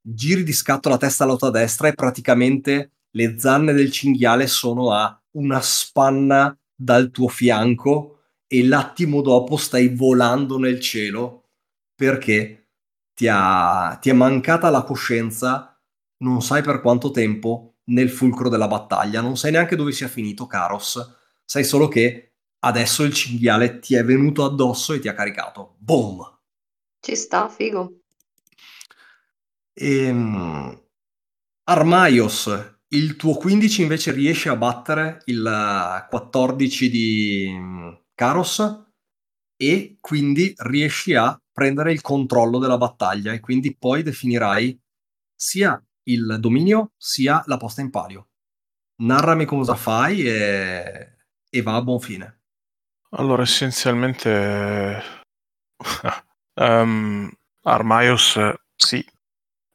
[0.00, 4.92] giri di scatto la testa alla tua destra e praticamente le zanne del cinghiale sono
[4.92, 11.50] a una spanna dal tuo fianco e l'attimo dopo stai volando nel cielo
[11.94, 12.68] perché
[13.14, 15.76] ti, ha, ti è mancata la coscienza,
[16.18, 20.46] non sai per quanto tempo, nel fulcro della battaglia, non sai neanche dove sia finito
[20.46, 25.76] Karos, sai solo che adesso il cinghiale ti è venuto addosso e ti ha caricato.
[25.78, 26.38] Boom!
[27.00, 28.00] Ci sta, figo.
[29.74, 30.82] Ehm,
[31.64, 38.86] Armaios, il tuo 15 invece riesce a battere il 14 di mm, Karos
[39.56, 44.80] e quindi riesci a prendere il controllo della battaglia e quindi poi definirai
[45.34, 48.28] sia il dominio sia la posta in palio.
[48.96, 51.16] Narrami cosa fai e,
[51.48, 52.40] e va a buon fine.
[53.10, 55.02] Allora, essenzialmente
[56.54, 57.30] um,
[57.62, 58.38] Armaios
[58.74, 59.04] sì,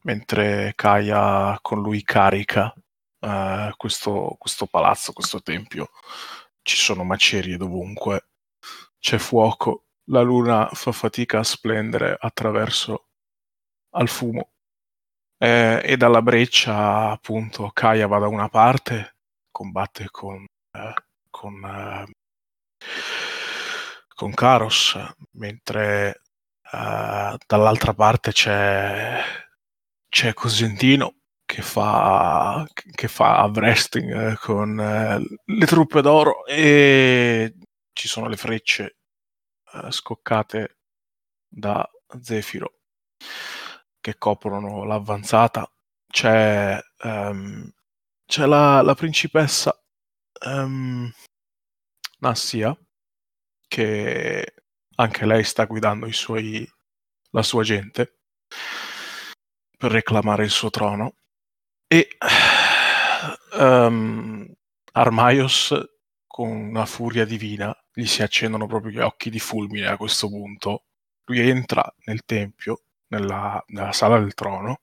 [0.03, 2.73] mentre Kaya con lui carica
[3.19, 5.89] uh, questo, questo palazzo, questo tempio,
[6.61, 8.27] ci sono macerie dovunque,
[8.99, 13.07] c'è fuoco, la luna fa fatica a splendere attraverso
[13.91, 14.53] al fumo
[15.43, 19.17] eh, e dalla breccia appunto Kaya va da una parte,
[19.51, 20.93] combatte con, eh,
[21.29, 22.05] con, eh,
[24.15, 24.97] con Karos,
[25.31, 26.21] mentre
[26.71, 29.21] eh, dall'altra parte c'è,
[30.07, 31.15] c'è Cosentino
[31.45, 34.75] che fa, che fa wrestling eh, con
[35.45, 37.53] le truppe d'oro e
[37.91, 38.97] ci sono le frecce
[39.89, 40.77] scoccate
[41.49, 41.87] da
[42.21, 42.75] Zefiro
[44.04, 45.66] che coprono l'avanzata.
[46.08, 47.72] C'è, um,
[48.26, 49.74] c'è la, la, principessa
[50.45, 51.10] um,
[52.20, 52.78] Nassia,
[53.66, 54.54] che
[54.95, 56.70] anche lei sta guidando suoi,
[57.32, 58.18] la sua gente
[59.78, 61.16] per reclamare il suo trono.
[61.88, 62.18] E
[63.54, 64.54] um,
[64.91, 65.74] Armaios,
[66.28, 70.88] con una furia divina, gli si accendono proprio gli occhi di fulmine a questo punto.
[71.26, 72.82] Lui entra nel tempio
[73.14, 74.82] nella, nella sala del trono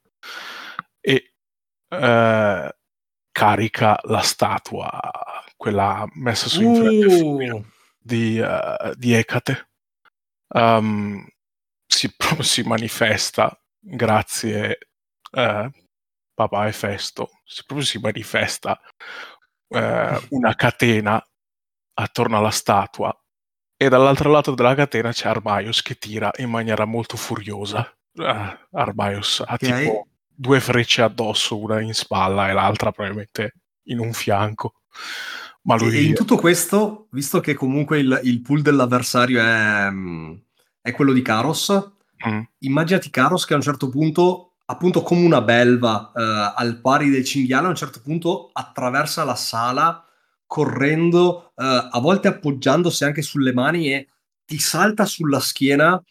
[1.00, 1.32] e
[1.88, 2.76] eh,
[3.32, 4.90] carica la statua,
[5.56, 7.64] quella messa su uh.
[7.98, 9.68] di, uh, di Ecate.
[10.48, 11.26] Um,
[11.86, 14.78] si, si, manifesta grazie
[15.32, 15.70] uh,
[16.34, 18.80] papà Efesto, si, proprio si manifesta
[19.68, 21.24] uh, una catena
[21.94, 23.14] attorno alla statua
[23.76, 29.42] e dall'altro lato della catena c'è Armaios che tira in maniera molto furiosa uh, Arbaios
[29.46, 29.84] ha okay.
[29.84, 30.06] tipo
[30.40, 33.54] due frecce addosso, una in spalla e l'altra probabilmente
[33.84, 34.74] in un fianco.
[35.62, 35.94] Ma lui...
[35.94, 39.90] E in tutto questo, visto che comunque il, il pool dell'avversario è,
[40.80, 41.92] è, quello di Karos,
[42.26, 42.40] mm.
[42.60, 47.24] immaginati Karos che a un certo punto, appunto come una belva eh, al pari del
[47.24, 50.02] cinghiale, a un certo punto attraversa la sala
[50.46, 54.08] correndo, eh, a volte appoggiandosi anche sulle mani e
[54.46, 56.02] ti salta sulla schiena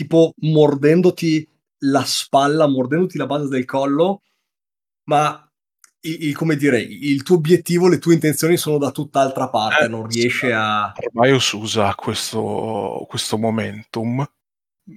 [0.00, 1.46] tipo mordendoti
[1.80, 4.22] la spalla, mordendoti la base del collo,
[5.04, 5.46] ma
[6.00, 9.88] il, il, come dire, il tuo obiettivo, le tue intenzioni sono da tutt'altra parte, eh,
[9.88, 10.92] non riesce a...
[10.92, 14.26] Armaios usa questo, questo momentum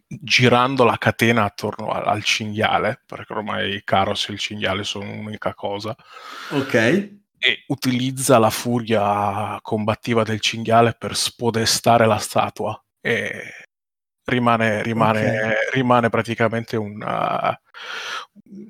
[0.08, 5.54] girando la catena attorno al, al, cinghiale, perché ormai Caros e il cinghiale sono un'unica
[5.54, 5.94] cosa.
[6.52, 6.74] Ok.
[6.74, 12.82] E utilizza la furia combattiva del cinghiale per spodestare la statua.
[13.02, 13.63] E
[14.26, 15.56] rimane, rimane, okay.
[15.72, 17.60] rimane praticamente una,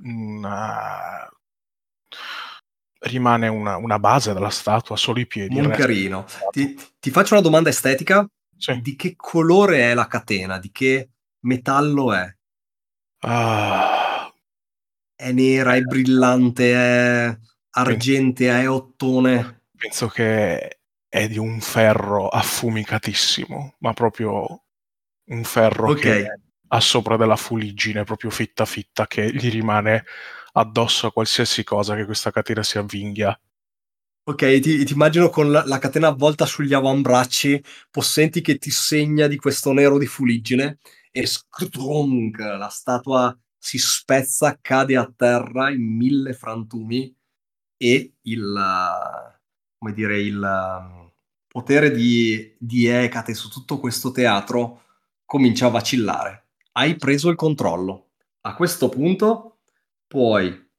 [0.03, 1.27] una
[3.03, 5.59] rimane una, una, base della statua, solo i piedi.
[5.59, 6.25] Un carino.
[6.51, 8.27] Ti, ti, faccio una domanda estetica.
[8.55, 8.79] Sì.
[8.81, 10.57] Di che colore è la catena?
[10.57, 11.09] Di che
[11.41, 12.35] metallo è?
[13.19, 14.31] Ah.
[15.15, 17.37] È nera, è brillante, è
[17.71, 19.63] argentea, è ottone?
[19.75, 24.63] Penso che è di un ferro affumicatissimo, ma proprio
[25.25, 26.23] un ferro okay.
[26.23, 30.05] che ha sopra della fuliggine proprio fitta fitta che gli rimane
[30.53, 33.39] addosso a qualsiasi cosa che questa catena si avvinghia.
[34.25, 37.61] Ok, ti, ti immagino con la, la, catena avvolta sugli avambracci,
[37.91, 40.79] possenti che ti segna di questo nero di fuliggine
[41.11, 47.13] e scrunk, la statua si spezza, cade a terra in mille frantumi
[47.77, 48.55] e il
[49.83, 51.11] come dire, il um,
[51.45, 54.81] potere di, di Ecate su tutto questo teatro
[55.25, 56.47] comincia a vacillare.
[56.73, 58.11] Hai preso il controllo.
[58.41, 59.59] A questo punto
[60.07, 60.69] puoi,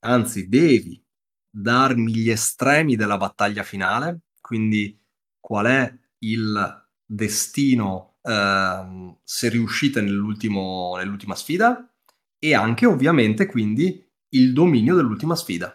[0.00, 1.02] anzi devi,
[1.50, 4.98] darmi gli estremi della battaglia finale, quindi
[5.40, 11.90] qual è il destino eh, se riuscite nell'ultima sfida
[12.38, 15.74] e anche ovviamente quindi il dominio dell'ultima sfida.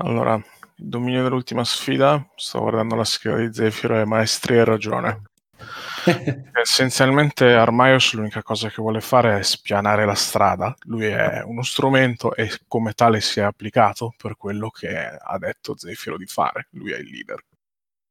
[0.00, 5.22] Allora, il dominio dell'ultima sfida, sto guardando la scheda di Zefiro, è maestria e ragione.
[6.52, 12.34] Essenzialmente Armaios l'unica cosa che vuole fare è spianare la strada, lui è uno strumento
[12.34, 16.92] e come tale si è applicato per quello che ha detto Zefiro di fare, lui
[16.92, 17.44] è il leader.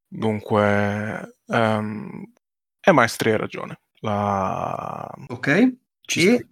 [0.07, 2.23] Dunque, um,
[2.79, 3.79] è maestria e ragione.
[3.99, 5.09] La...
[5.27, 6.47] Ok, Ci e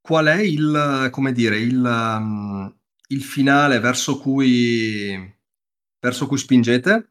[0.00, 2.74] qual è il, come dire, il, um,
[3.08, 5.36] il finale verso cui,
[6.00, 7.10] verso cui spingete?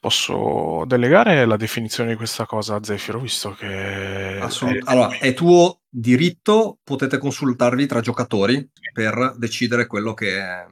[0.00, 4.38] Posso delegare la definizione di questa cosa a Zefiro, visto che...
[4.40, 4.90] Assolut- è...
[4.90, 10.66] Allora, è tuo diritto, potete consultarvi tra giocatori per decidere quello che è...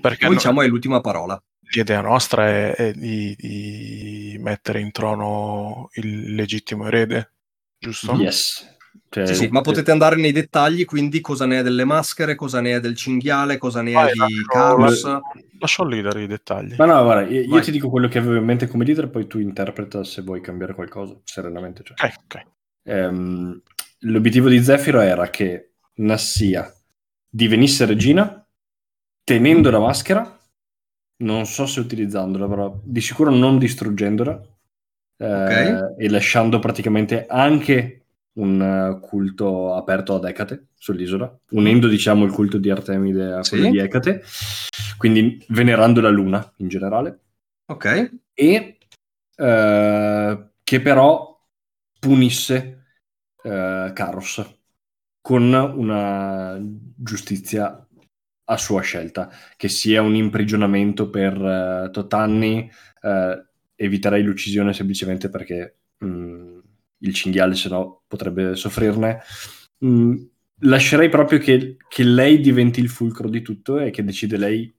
[0.00, 0.34] Perché Poi, no...
[0.34, 1.42] diciamo, è l'ultima parola.
[1.74, 7.32] L'idea nostra è, è di, di, mettere in trono il legittimo erede,
[7.78, 8.12] giusto?
[8.14, 8.71] Yes.
[9.08, 12.60] Cioè, sì, sì, ma potete andare nei dettagli, quindi cosa ne è delle maschere, cosa
[12.60, 15.06] ne è del cinghiale, cosa ne è di Carlos.
[15.58, 16.74] Lascio al leader i dettagli.
[16.76, 19.26] Ma no, guarda, io, io, ti dico quello che avevo in mente come leader, poi
[19.26, 21.82] tu interpreta se vuoi cambiare qualcosa, serenamente.
[21.84, 21.96] Cioè.
[22.06, 22.46] Ok, ok.
[22.84, 23.60] Um,
[24.00, 26.72] l'obiettivo di Zefiro era che Nassia
[27.28, 28.44] divenisse regina
[29.24, 30.40] tenendo la maschera,
[31.18, 34.40] non so se utilizzandola, però di sicuro non distruggendola.
[35.16, 35.66] Okay.
[35.68, 38.01] Eh, e lasciando praticamente anche
[38.34, 43.64] un uh, culto aperto ad Ecate sull'isola, unendo diciamo il culto di Artemide a quello
[43.64, 43.70] sì.
[43.70, 44.22] di Ecate,
[44.96, 47.20] quindi venerando la luna in generale.
[47.66, 48.10] Ok.
[48.32, 48.78] E
[49.36, 51.40] uh, che però
[51.98, 52.84] punisse
[53.42, 54.58] uh, Caros
[55.20, 56.58] con una
[56.96, 57.86] giustizia
[58.44, 62.70] a sua scelta, che sia un imprigionamento per uh, tot anni,
[63.74, 65.76] eviterei l'uccisione semplicemente perché...
[65.98, 66.51] Mh, mm,
[67.02, 69.20] il cinghiale, se no potrebbe soffrirne.
[69.84, 70.16] Mm,
[70.60, 74.72] lascerei proprio che, che, lei diventi il fulcro di tutto e che decide lei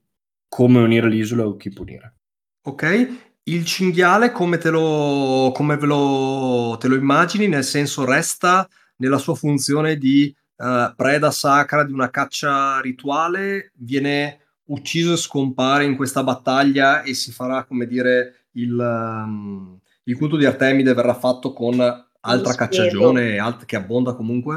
[0.48, 2.14] come unire l'isola o chi punire.
[2.62, 3.08] Ok,
[3.44, 7.48] il cinghiale come te lo, come lo, te lo immagini?
[7.48, 14.38] Nel senso resta nella sua funzione di uh, preda sacra di una caccia rituale, viene
[14.66, 20.36] ucciso e scompare in questa battaglia e si farà, come dire, il, um, il culto
[20.36, 24.56] di Artemide verrà fatto con altra cacciagione alt- che abbonda comunque?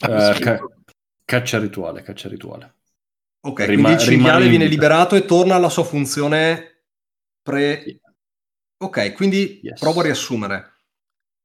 [0.00, 0.60] Uh, ca-
[1.24, 2.74] caccia rituale, caccia rituale.
[3.40, 6.84] Ok, Rima- quindi il cinghiale viene liberato e torna alla sua funzione
[7.42, 8.00] pre...
[8.78, 9.78] Ok, quindi yes.
[9.78, 10.72] provo a riassumere.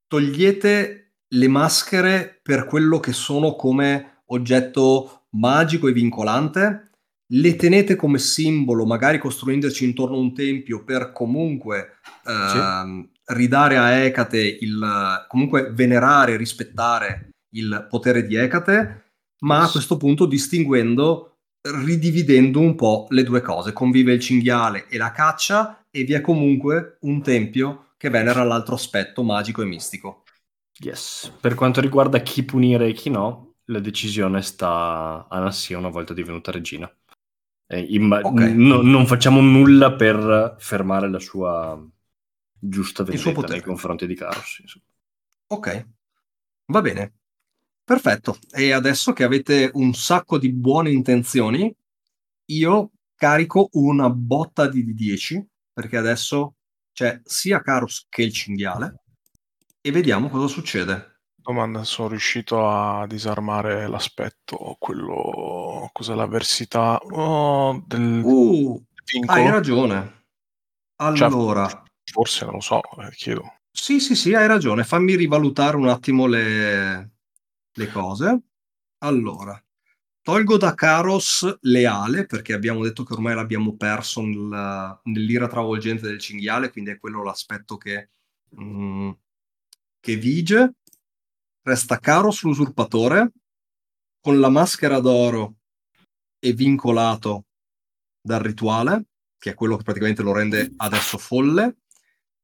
[0.07, 6.89] Togliete le maschere per quello che sono come oggetto magico e vincolante,
[7.31, 13.91] le tenete come simbolo, magari costruendoci intorno a un tempio per comunque ehm, ridare a
[13.91, 22.59] Ecate il comunque venerare, rispettare il potere di Ecate, ma a questo punto distinguendo, ridividendo
[22.59, 23.73] un po' le due cose.
[23.73, 28.75] Convive il cinghiale e la caccia e vi è comunque un tempio che venera l'altro
[28.75, 30.23] aspetto magico e mistico.
[30.79, 31.31] Yes.
[31.39, 36.13] Per quanto riguarda chi punire e chi no, la decisione sta a Nassia una volta
[36.13, 36.89] divenuta regina.
[37.71, 38.51] Imma- okay.
[38.51, 41.79] n- non facciamo nulla per fermare la sua
[42.59, 44.61] giusta vendetta nei confronti di Caros.
[45.47, 45.87] Ok,
[46.65, 47.13] va bene.
[47.83, 48.37] Perfetto.
[48.51, 51.75] E adesso che avete un sacco di buone intenzioni,
[52.51, 56.55] io carico una botta di 10 perché adesso
[56.91, 59.03] c'è sia Caros che il cinghiale
[59.81, 61.21] e vediamo cosa succede.
[61.35, 65.89] Domanda, sono riuscito a disarmare l'aspetto, quello...
[65.91, 68.21] cos'è l'avversità oh, del...
[68.23, 68.85] Uh,
[69.25, 70.25] hai ragione.
[70.95, 71.81] Cioè, allora, cioè,
[72.11, 73.59] Forse non lo so, eh, chiedo.
[73.71, 74.83] Sì, sì, sì, hai ragione.
[74.83, 77.11] Fammi rivalutare un attimo le,
[77.71, 78.41] le cose.
[78.99, 79.61] Allora,
[80.21, 86.19] tolgo da Caros leale, perché abbiamo detto che ormai l'abbiamo perso nel, nell'ira travolgente del
[86.19, 88.09] cinghiale, quindi è quello l'aspetto che,
[88.59, 89.11] mm,
[89.99, 90.73] che vige.
[91.61, 93.31] Resta Caros l'usurpatore,
[94.19, 95.57] con la maschera d'oro
[96.39, 97.45] e vincolato
[98.19, 99.05] dal rituale,
[99.37, 101.77] che è quello che praticamente lo rende adesso folle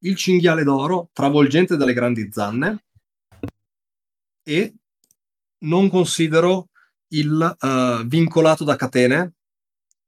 [0.06, 2.84] il cinghiale d'oro, travolgente dalle grandi zanne,
[4.42, 4.74] e
[5.58, 6.68] non considero
[7.08, 9.34] il uh, vincolato da catene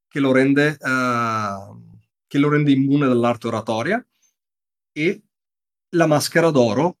[0.07, 1.87] che lo rende uh,
[2.27, 4.05] che lo rende immune dall'arte oratoria,
[4.91, 5.21] e
[5.95, 6.97] la maschera d'oro,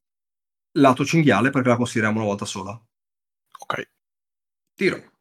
[0.77, 2.71] lato cinghiale, perché la consideriamo una volta sola.
[3.59, 3.89] Ok.
[4.73, 5.11] Tiro.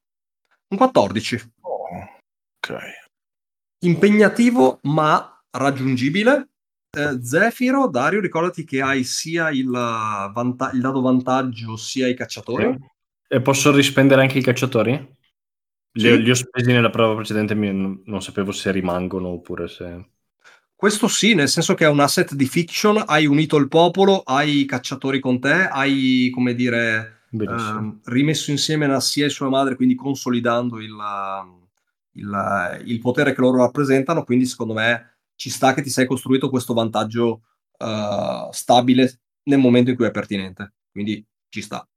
[0.69, 1.53] Un 14.
[1.61, 1.89] Oh,
[2.57, 2.79] ok.
[3.81, 6.49] Impegnativo, ma raggiungibile.
[6.97, 12.79] Eh, Zefiro, Dario, ricordati che hai sia il, vanta- il dado vantaggio sia i cacciatori.
[13.29, 14.93] E posso rispendere anche i cacciatori?
[14.93, 16.23] Li, Sì.
[16.23, 20.07] li ho spesi nella prova precedente, non, non sapevo se rimangono oppure se...
[20.75, 24.61] Questo sì, nel senso che è un asset di fiction, hai unito il popolo, hai
[24.61, 29.97] i cacciatori con te, hai, come dire, ehm, rimesso insieme Nassia e sua madre, quindi
[29.97, 30.95] consolidando il,
[32.13, 36.51] il- il potere che loro rappresentano, quindi secondo me ci sta che ti sei costruito
[36.51, 37.43] questo vantaggio
[37.79, 41.89] eh, stabile nel momento in cui è pertinente, quindi ci sta.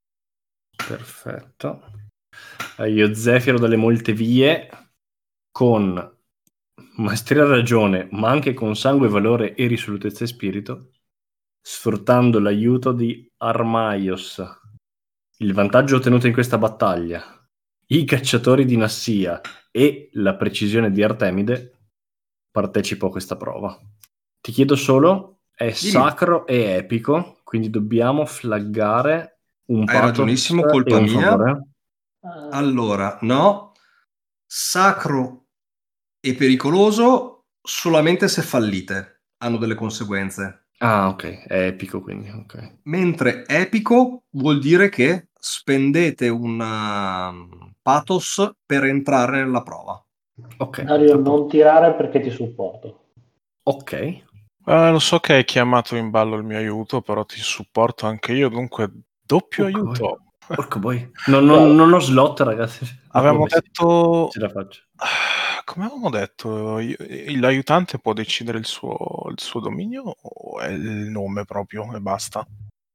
[0.88, 1.82] Perfetto.
[2.88, 4.70] Io Zefiro dalle molte vie
[5.52, 6.18] con
[6.98, 10.92] maestria ragione, ma anche con sangue, valore e risolutezza e spirito,
[11.60, 14.42] sfruttando l'aiuto di Armaios,
[15.38, 17.44] il vantaggio ottenuto in questa battaglia,
[17.88, 21.81] i cacciatori di Nassia e la precisione di Artemide,
[22.52, 23.78] partecipo a questa prova.
[24.42, 31.00] Ti chiedo solo, è sacro e epico, quindi dobbiamo flaggare un Hai pathos ragionissimo, colpa
[31.00, 31.22] mia.
[31.22, 31.62] favore.
[32.52, 33.72] Allora, no,
[34.46, 35.46] sacro
[36.20, 42.80] e pericoloso solamente se fallite hanno delle conseguenze, Ah, ok, è epico quindi, ok.
[42.84, 50.04] mentre epico vuol dire che spendete un um, pathos per entrare nella prova.
[50.58, 53.06] Ok, Dario, non tirare perché ti supporto.
[53.64, 53.92] ok.
[53.94, 58.34] Eh, lo so che hai chiamato in ballo il mio aiuto, però ti supporto anche
[58.34, 58.90] io, dunque
[59.22, 60.24] doppio Porco aiuto.
[60.48, 61.12] Porco boy.
[61.28, 62.86] Non, non- non ho slot, ragazzi.
[63.10, 64.30] Avevamo detto...
[64.32, 64.84] Ce la faccio.
[64.98, 66.96] Ah, Come avevamo detto, io-
[67.40, 68.98] l'aiutante può decidere il suo,
[69.30, 70.80] il suo dominio o è il
[71.10, 72.46] nome proprio e basta?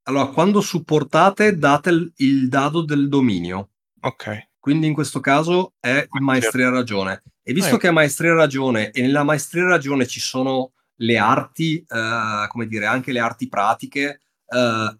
[0.04, 3.70] Allora, quando supportate date il, il dado del dominio,
[4.02, 4.45] Ok.
[4.66, 7.22] Quindi in questo caso è maestria ragione.
[7.40, 7.78] E visto Eh.
[7.78, 12.86] che è maestria ragione e nella maestria ragione ci sono le arti, eh, come dire,
[12.86, 14.98] anche le arti pratiche, eh,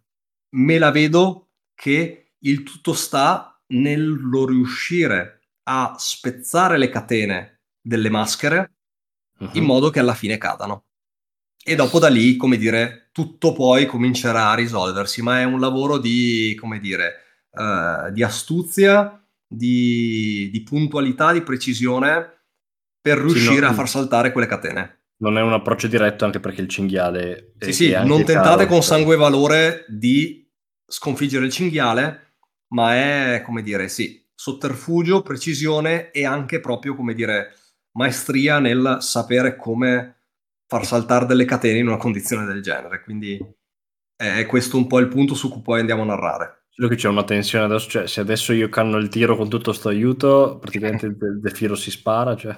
[0.51, 8.75] me la vedo che il tutto sta nello riuscire a spezzare le catene delle maschere
[9.41, 9.51] Mhm.
[9.55, 10.85] in modo che alla fine cadano.
[11.61, 15.99] E dopo da lì, come dire, tutto poi comincerà a risolversi, ma è un lavoro
[15.99, 17.15] di, come dire,
[17.51, 22.45] eh, di astuzia, di, di puntualità, di precisione
[23.01, 25.05] per riuscire no, a far saltare quelle catene.
[25.19, 27.55] Non è un approccio diretto anche perché il cinghiale...
[27.59, 28.97] Sì, è- sì, è anche non tentate caro, con cioè.
[28.97, 30.51] sangue e valore di
[30.87, 32.35] sconfiggere il cinghiale,
[32.69, 37.55] ma è, come dire, sì, sotterfugio, precisione e anche proprio, come dire,
[37.93, 40.17] maestria nel sapere come
[40.67, 43.03] far saltare delle catene in una condizione del genere.
[43.03, 43.39] Quindi
[44.17, 46.66] è questo un po' il punto su cui poi andiamo a narrare.
[46.77, 49.73] Solo che c'è una tensione adesso, cioè se adesso io canno il tiro con tutto
[49.73, 52.55] sto aiuto, praticamente il Zefiro si spara, cioè...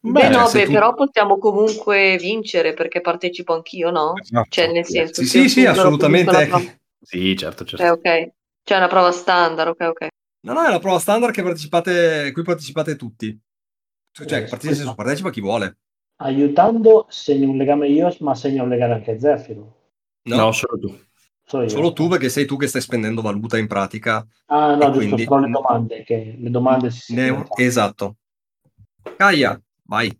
[0.00, 4.14] Beh, no, beh, tu- però possiamo comunque vincere perché partecipo anch'io, no?
[4.14, 4.48] Esatto.
[4.50, 6.48] Cioè, nel senso, Sì, sì, sì, assolutamente.
[6.48, 6.60] prova-
[7.00, 7.84] Sì, certo, certo.
[7.84, 8.32] Eh, ok.
[8.64, 10.08] C'è una prova standard, ok, ok.
[10.40, 13.38] No, no, è la prova standard che partecipate, cui partecipate tutti.
[14.10, 15.78] Cioè, Eh, partecipa, senso, partecipa chi vuole.
[16.16, 19.76] Aiutando segno un legame io, ma segno un legame anche Zefiro.
[20.26, 20.98] No, No, solo tu.
[21.46, 21.68] Solo io.
[21.68, 24.26] solo tu perché sei tu che stai spendendo valuta in pratica.
[24.46, 28.16] Ah, no, giusto, quindi- sono le domande, che le domande si Ne- esatto.
[29.16, 30.16] Gaia, vai.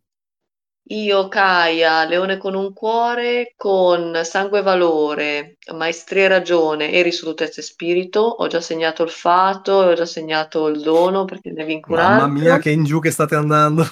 [0.89, 7.61] Io, Kaia, leone con un cuore, con sangue e valore, maestria e ragione e risolutezza
[7.63, 8.21] e spirito.
[8.21, 12.27] Ho già segnato il fato ho già segnato il dono perché ne vinco un Mamma
[12.27, 13.83] mia, che in giù che state andando.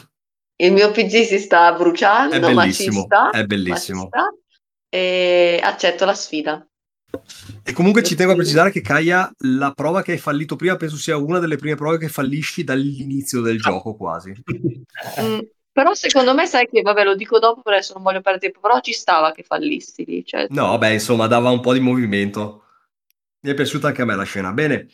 [0.57, 3.31] Il mio PG si sta bruciando, È ma ci bellissimo, sta.
[3.31, 4.07] è bellissimo.
[4.09, 4.27] sta.
[4.91, 6.67] E accetto la sfida.
[7.65, 10.97] E comunque ci tengo a precisare che Kaia, la prova che hai fallito prima, penso
[10.97, 14.33] sia una delle prime prove che fallisci dall'inizio del gioco quasi.
[15.21, 15.39] Mm,
[15.73, 18.81] Però secondo me, sai che, vabbè, lo dico dopo, adesso non voglio perdere tempo, però
[18.81, 20.25] ci stava che fallissi lì.
[20.25, 22.65] Cioè, No, beh, insomma, dava un po' di movimento.
[23.41, 24.53] Mi è piaciuta anche a me la scena.
[24.53, 24.89] Bene,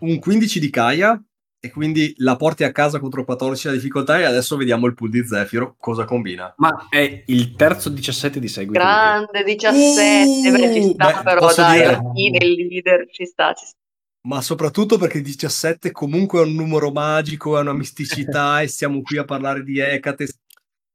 [0.00, 1.20] un 15 di Kaia
[1.64, 5.08] e quindi la porti a casa contro 14 la difficoltà e adesso vediamo il pool
[5.08, 6.52] di Zefiro cosa combina.
[6.58, 8.78] Ma è il terzo 17 di seguito.
[8.78, 13.54] grande 17, beh, ci sta, beh, però dai, dire- alla fine il leader ci sta,
[13.54, 13.78] ci sta.
[14.28, 19.16] Ma soprattutto perché 17 comunque è un numero magico, è una misticità e siamo qui
[19.16, 20.28] a parlare di Ecate.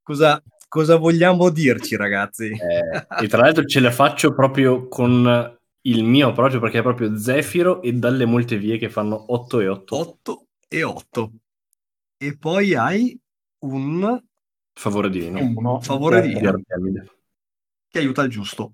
[0.04, 2.46] Cosa, cosa vogliamo dirci, ragazzi?
[2.46, 7.18] Eh, e tra l'altro ce la faccio proprio con il mio approccio perché è proprio
[7.18, 9.98] Zefiro e dalle molte vie che fanno 8 e 8.
[9.98, 11.32] 8 e 8.
[12.18, 13.20] E poi hai
[13.66, 14.22] un
[14.74, 15.40] Favore divino.
[15.42, 15.82] Uno.
[15.82, 17.12] Favore di- Di Artemide.
[17.90, 18.74] che aiuta il giusto.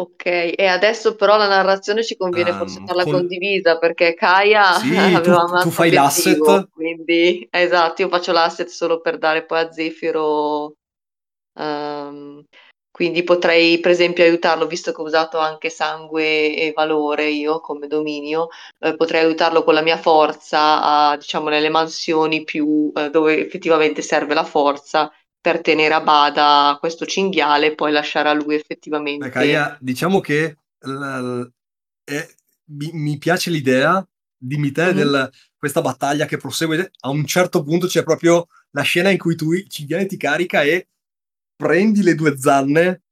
[0.00, 4.72] Ok, e adesso però la narrazione ci conviene Ehm, forse farla con- condivisa perché Kaia
[4.78, 4.88] Sì,
[5.22, 6.68] aveva tu- tu fai l'asset.
[6.70, 10.74] quindi esatto, io faccio l'asset solo per dare poi a Zefiro.
[11.54, 12.42] ehm,
[13.00, 17.86] quindi potrei per esempio aiutarlo, visto che ho usato anche sangue e valore io come
[17.86, 18.48] dominio,
[18.78, 24.02] eh, potrei aiutarlo con la mia forza a, diciamo, nelle mansioni più eh, dove effettivamente
[24.02, 29.24] serve la forza per tenere a bada questo cinghiale e poi lasciare a lui effettivamente.
[29.24, 31.42] Beh, Kaia, diciamo che l-
[32.04, 32.28] è-
[32.72, 34.92] mi, mi piace l'idea, dimmi te, Mhm.
[34.92, 36.90] del questa battaglia che prosegue.
[37.00, 40.60] A un certo punto c'è proprio la scena in cui tu il cinghiale ti carica
[40.64, 40.88] e
[41.60, 43.02] prendi le due zanne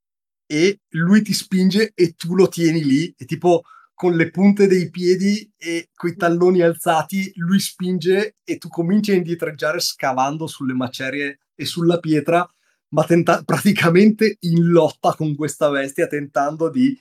[0.47, 4.89] e lui ti spinge e tu lo tieni lì e tipo con le punte dei
[4.89, 11.41] piedi e coi talloni alzati lui spinge e tu cominci a indietreggiare scavando sulle macerie
[11.55, 12.49] e sulla pietra
[12.95, 16.99] ma tenta- praticamente in lotta con questa bestia tentando di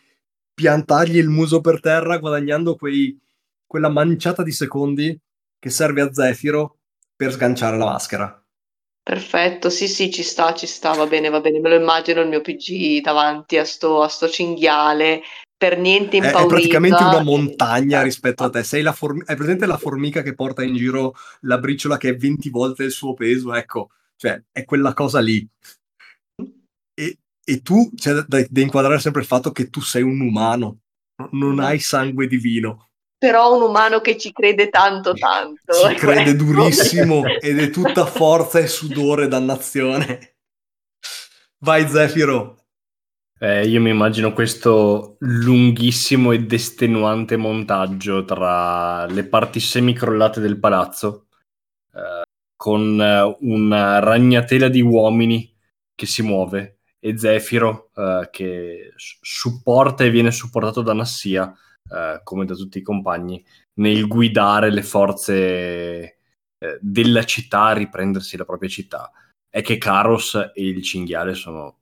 [0.53, 3.17] piantargli il muso per terra guadagnando quei-
[3.65, 5.17] quella manciata di secondi
[5.57, 6.79] che serve a Zefiro
[7.15, 8.46] per sganciare la maschera
[9.07, 11.61] Perfetto, sì, sì, ci sta, ci sta, va bene, va bene.
[11.61, 15.21] Me lo immagino il mio PG davanti a sto, a sto cinghiale,
[15.55, 16.57] per niente È, è impaurita.
[16.57, 18.63] praticamente una montagna Eh, rispetto a te.
[18.63, 22.15] Sei la form- hai presente la formica che porta in giro la briciola che è
[22.17, 23.53] 20 volte il suo peso?
[23.53, 25.47] Ecco, cioè, è quella cosa lì.
[26.93, 30.79] E, e tu, c'è da, da inquadrare sempre il fatto che tu sei un umano,
[31.15, 32.86] no- non hai sangue divino.
[33.17, 35.73] Però un umano che ci crede tanto, tanto.
[35.73, 40.35] Ci è crede durissimo ed è tutta forza e sudore e dannazione.
[41.59, 42.65] Vai Zefiro.
[43.39, 51.27] Eh, io mi immagino questo lunghissimo ed estenuante montaggio tra le parti semicrollate del palazzo,
[51.93, 52.23] eh,
[52.55, 55.55] con eh, una ragnatela di uomini
[55.93, 61.53] che si muove e Zefiro eh, che supporta e viene supportato da Nassia,
[61.91, 63.43] eh, come da tutti i compagni,
[63.75, 69.11] nel guidare le forze eh, della città a riprendersi la propria città.
[69.49, 71.79] È che Karos e il cinghiale sono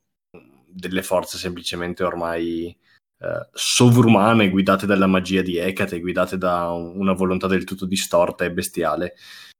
[0.67, 2.77] delle forze semplicemente ormai
[3.17, 8.43] eh, sovrumane, guidate dalla magia di Hecate, guidate da un- una volontà del tutto distorta
[8.43, 9.15] e bestiale.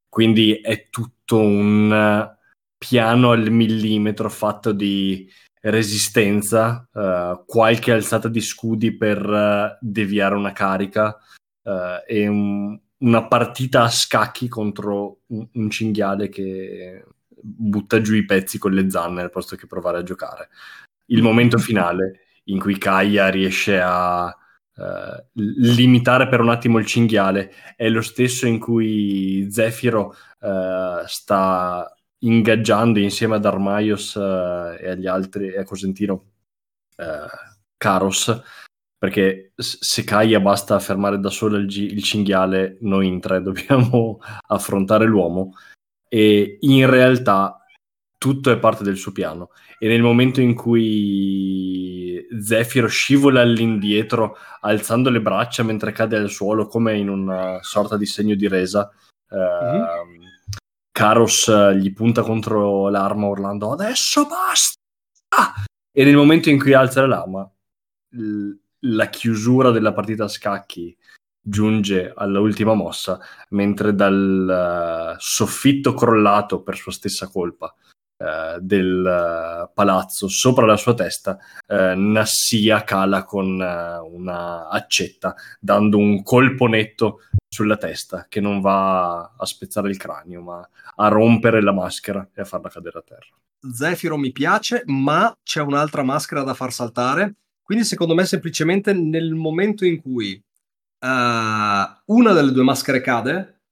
[0.08, 2.34] Quindi è tutto un
[2.78, 5.28] piano al millimetro fatto di
[5.70, 11.16] resistenza, eh, qualche alzata di scudi per eh, deviare una carica
[11.62, 18.24] eh, e un- una partita a scacchi contro un, un cinghiale che butta giù i
[18.24, 20.48] pezzi con le zanne al posto che provare a giocare.
[21.06, 24.34] Il momento finale in cui Kaia riesce a
[25.32, 30.14] limitare per un attimo il cinghiale è lo stesso in cui Zefiro
[31.06, 36.24] sta ingaggiando insieme ad Armaios eh, e agli altri e a Cosentino
[36.96, 37.26] eh,
[37.76, 38.42] Karos
[38.98, 45.04] perché se Kaia basta fermare da sola il, il cinghiale noi in tre dobbiamo affrontare
[45.04, 45.52] l'uomo.
[46.08, 47.60] E in realtà
[48.18, 49.50] tutto è parte del suo piano.
[49.78, 56.66] E nel momento in cui Zefiro scivola all'indietro alzando le braccia mentre cade al suolo
[56.66, 58.90] come in una sorta di segno di resa
[59.30, 60.25] ehm,
[60.96, 65.52] Karos eh, gli punta contro l'arma urlando adesso basta!
[65.92, 67.52] E nel momento in cui alza la lama
[68.12, 70.96] l- la chiusura della partita a scacchi
[71.38, 73.20] giunge alla ultima mossa
[73.50, 77.74] mentre dal eh, soffitto crollato per sua stessa colpa
[78.16, 81.36] eh, del eh, palazzo sopra la sua testa
[81.68, 87.20] Nassia cala con una accetta dando un colpo netto
[87.56, 92.42] sulla testa che non va a spezzare il cranio ma a rompere la maschera e
[92.42, 93.36] a farla cadere a terra
[93.72, 97.36] Zefiro mi piace, ma c'è un'altra maschera da far saltare.
[97.62, 100.42] Quindi, secondo me, semplicemente nel momento in cui eh,
[102.06, 103.62] una delle due maschere cade,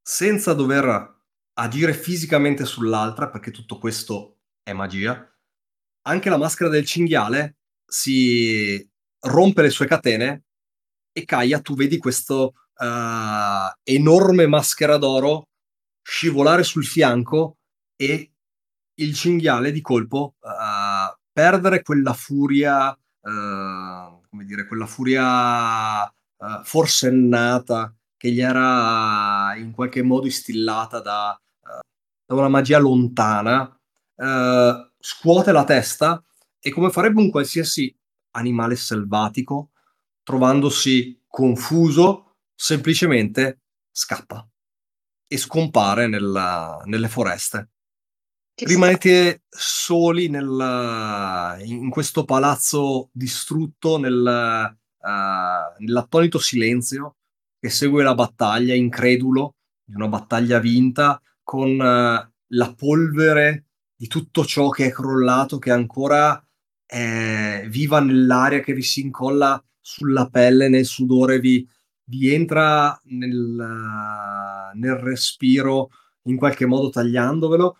[0.00, 1.12] senza dover
[1.54, 5.28] agire fisicamente sull'altra, perché tutto questo è magia,
[6.06, 7.56] anche la maschera del cinghiale
[7.86, 8.88] si
[9.26, 10.44] rompe le sue catene
[11.12, 15.48] e Kaia, tu vedi questo eh, enorme maschera d'oro
[16.02, 17.56] scivolare sul fianco
[17.96, 18.30] e
[18.96, 27.94] il cinghiale di colpo uh, perdere quella furia, uh, come dire, quella furia uh, forsennata
[28.16, 31.38] che gli era in qualche modo instillata da,
[32.24, 33.78] da una magia lontana,
[34.98, 36.22] scuote la testa
[36.58, 37.94] e come farebbe un qualsiasi
[38.30, 39.72] animale selvatico,
[40.22, 42.23] trovandosi confuso,
[42.54, 44.46] semplicemente scappa
[45.26, 47.70] e scompare nella, nelle foreste
[48.54, 48.66] sta.
[48.66, 57.16] rimanete soli nel- in questo palazzo distrutto, nel, eh, nell'attonito silenzio
[57.58, 64.44] che segue la battaglia, incredulo di una battaglia vinta, con eh, la polvere di tutto
[64.44, 66.38] ciò che è crollato, che ancora
[66.86, 71.66] è viva nell'aria, che vi si incolla sulla pelle, nel sudore, vi,
[72.04, 75.90] vi entra nel, nel respiro
[76.24, 77.76] in qualche modo tagliandovelo,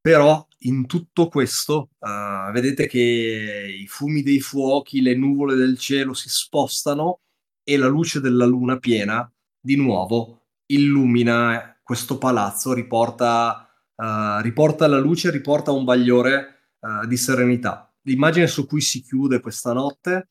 [0.00, 6.14] però in tutto questo eh, vedete che i fumi dei fuochi, le nuvole del cielo
[6.14, 7.20] si spostano
[7.62, 14.98] e la luce della luna piena di nuovo illumina questo palazzo, riporta, eh, riporta la
[14.98, 17.92] luce, riporta un bagliore eh, di serenità.
[18.02, 20.28] L'immagine su cui si chiude questa notte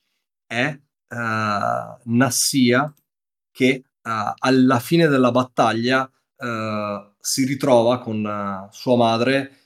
[0.47, 2.93] è Nassia
[3.55, 9.59] che eh, alla fine della battaglia eh, si ritrova con eh, sua madre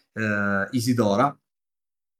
[0.71, 1.33] Isidora,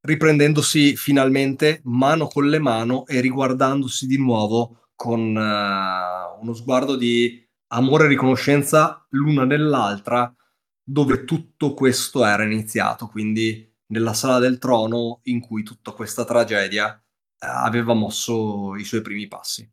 [0.02, 8.06] riprendendosi finalmente mano con le mano e riguardandosi di nuovo con uno sguardo di amore
[8.06, 10.34] e riconoscenza l'una nell'altra,
[10.82, 17.04] dove tutto questo era iniziato, quindi nella sala del trono in cui tutta questa tragedia
[17.40, 19.70] aveva mosso i suoi primi passi.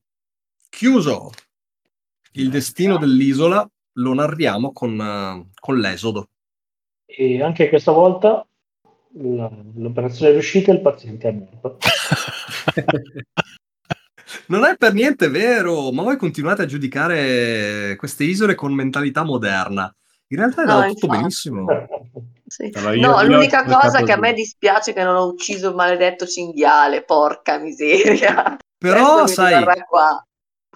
[0.68, 1.30] Chiuso
[2.36, 3.68] il destino dell'isola,
[3.98, 6.28] lo narriamo con, eh, con l'esodo.
[7.06, 8.46] E anche questa volta
[9.18, 11.78] l'operazione è riuscita e il paziente è morto.
[14.48, 19.92] Non è per niente vero, ma voi continuate a giudicare queste isole con mentalità moderna.
[20.28, 21.20] In realtà è No, andato tutto infatti.
[21.22, 21.66] benissimo.
[22.46, 22.70] Sì.
[22.74, 25.68] Allora, io- no, io l'unica cosa che a me dispiace è che non ho ucciso
[25.68, 28.56] il maledetto cinghiale, porca miseria.
[28.78, 29.64] Però, sai.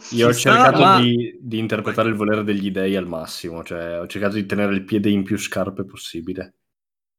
[0.09, 4.01] Io ho sta, cercato ma- di, di interpretare il volere degli dei al massimo, cioè
[4.01, 6.55] ho cercato di tenere il piede in più scarpe possibile.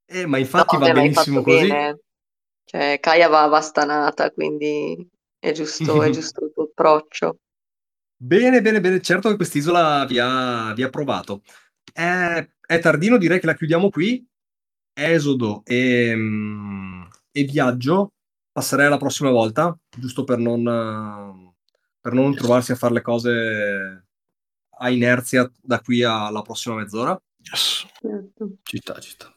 [0.07, 1.67] eh, ma infatti No, va benissimo così.
[1.67, 1.99] bene.
[2.65, 5.07] Cioè, Kaya va bastanata, quindi
[5.39, 7.37] è giusto, è giusto il tuo approccio.
[8.17, 9.01] Bene, bene, bene.
[9.01, 11.41] Certo che quest'isola vi ha, vi ha provato.
[11.91, 14.25] È, è tardino, direi che la chiudiamo qui.
[14.93, 18.13] Esodo e, mm, e viaggio
[18.51, 20.61] passerei alla prossima volta, giusto per non,
[22.01, 24.05] per non trovarsi a fare le cose
[24.79, 27.21] a inerzia da qui alla prossima mezz'ora.
[27.37, 27.85] Yes.
[27.99, 28.57] Certo.
[28.63, 29.31] Ci sta, ci sta.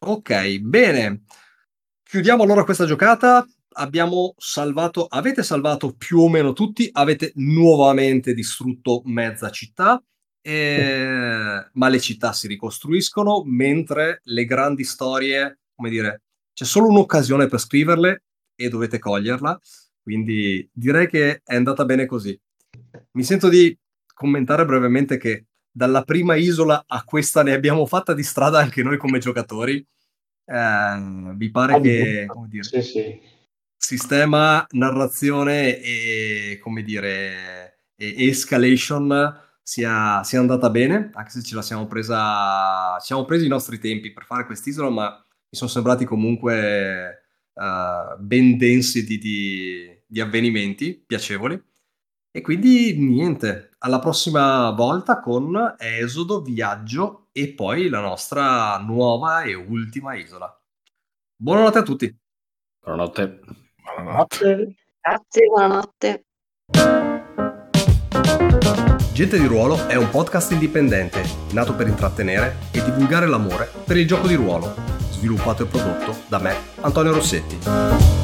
[0.00, 1.24] Ok, bene.
[2.02, 3.44] Chiudiamo allora questa giocata.
[3.76, 10.00] Abbiamo salvato, avete salvato più o meno tutti, avete nuovamente distrutto mezza città,
[10.40, 17.48] eh, ma le città si ricostruiscono, mentre le grandi storie, come dire, c'è solo un'occasione
[17.48, 18.22] per scriverle
[18.54, 19.58] e dovete coglierla.
[20.04, 22.38] Quindi direi che è andata bene così.
[23.12, 23.76] Mi sento di
[24.12, 28.98] commentare brevemente che dalla prima isola a questa ne abbiamo fatta di strada anche noi
[28.98, 29.76] come giocatori.
[30.44, 33.20] Eh, vi pare che come dire, Sì, sì.
[33.74, 41.62] sistema, narrazione e come dire e escalation sia, sia andata bene, anche se ce la
[41.62, 46.04] siamo presa, ci siamo presi i nostri tempi per fare quest'isola, ma mi sono sembrati
[46.04, 47.22] comunque
[47.54, 51.60] eh, ben densi di, di- di avvenimenti piacevoli.
[52.30, 59.54] E quindi niente, alla prossima volta con Esodo, Viaggio e poi la nostra nuova e
[59.54, 60.56] ultima isola.
[61.36, 62.16] Buonanotte a tutti.
[62.80, 63.40] Buonanotte.
[63.82, 64.76] Buonanotte.
[65.00, 66.24] Grazie, buonanotte.
[69.12, 74.06] Gente di Ruolo è un podcast indipendente, nato per intrattenere e divulgare l'amore per il
[74.06, 74.74] gioco di ruolo,
[75.10, 78.23] sviluppato e prodotto da me, Antonio Rossetti.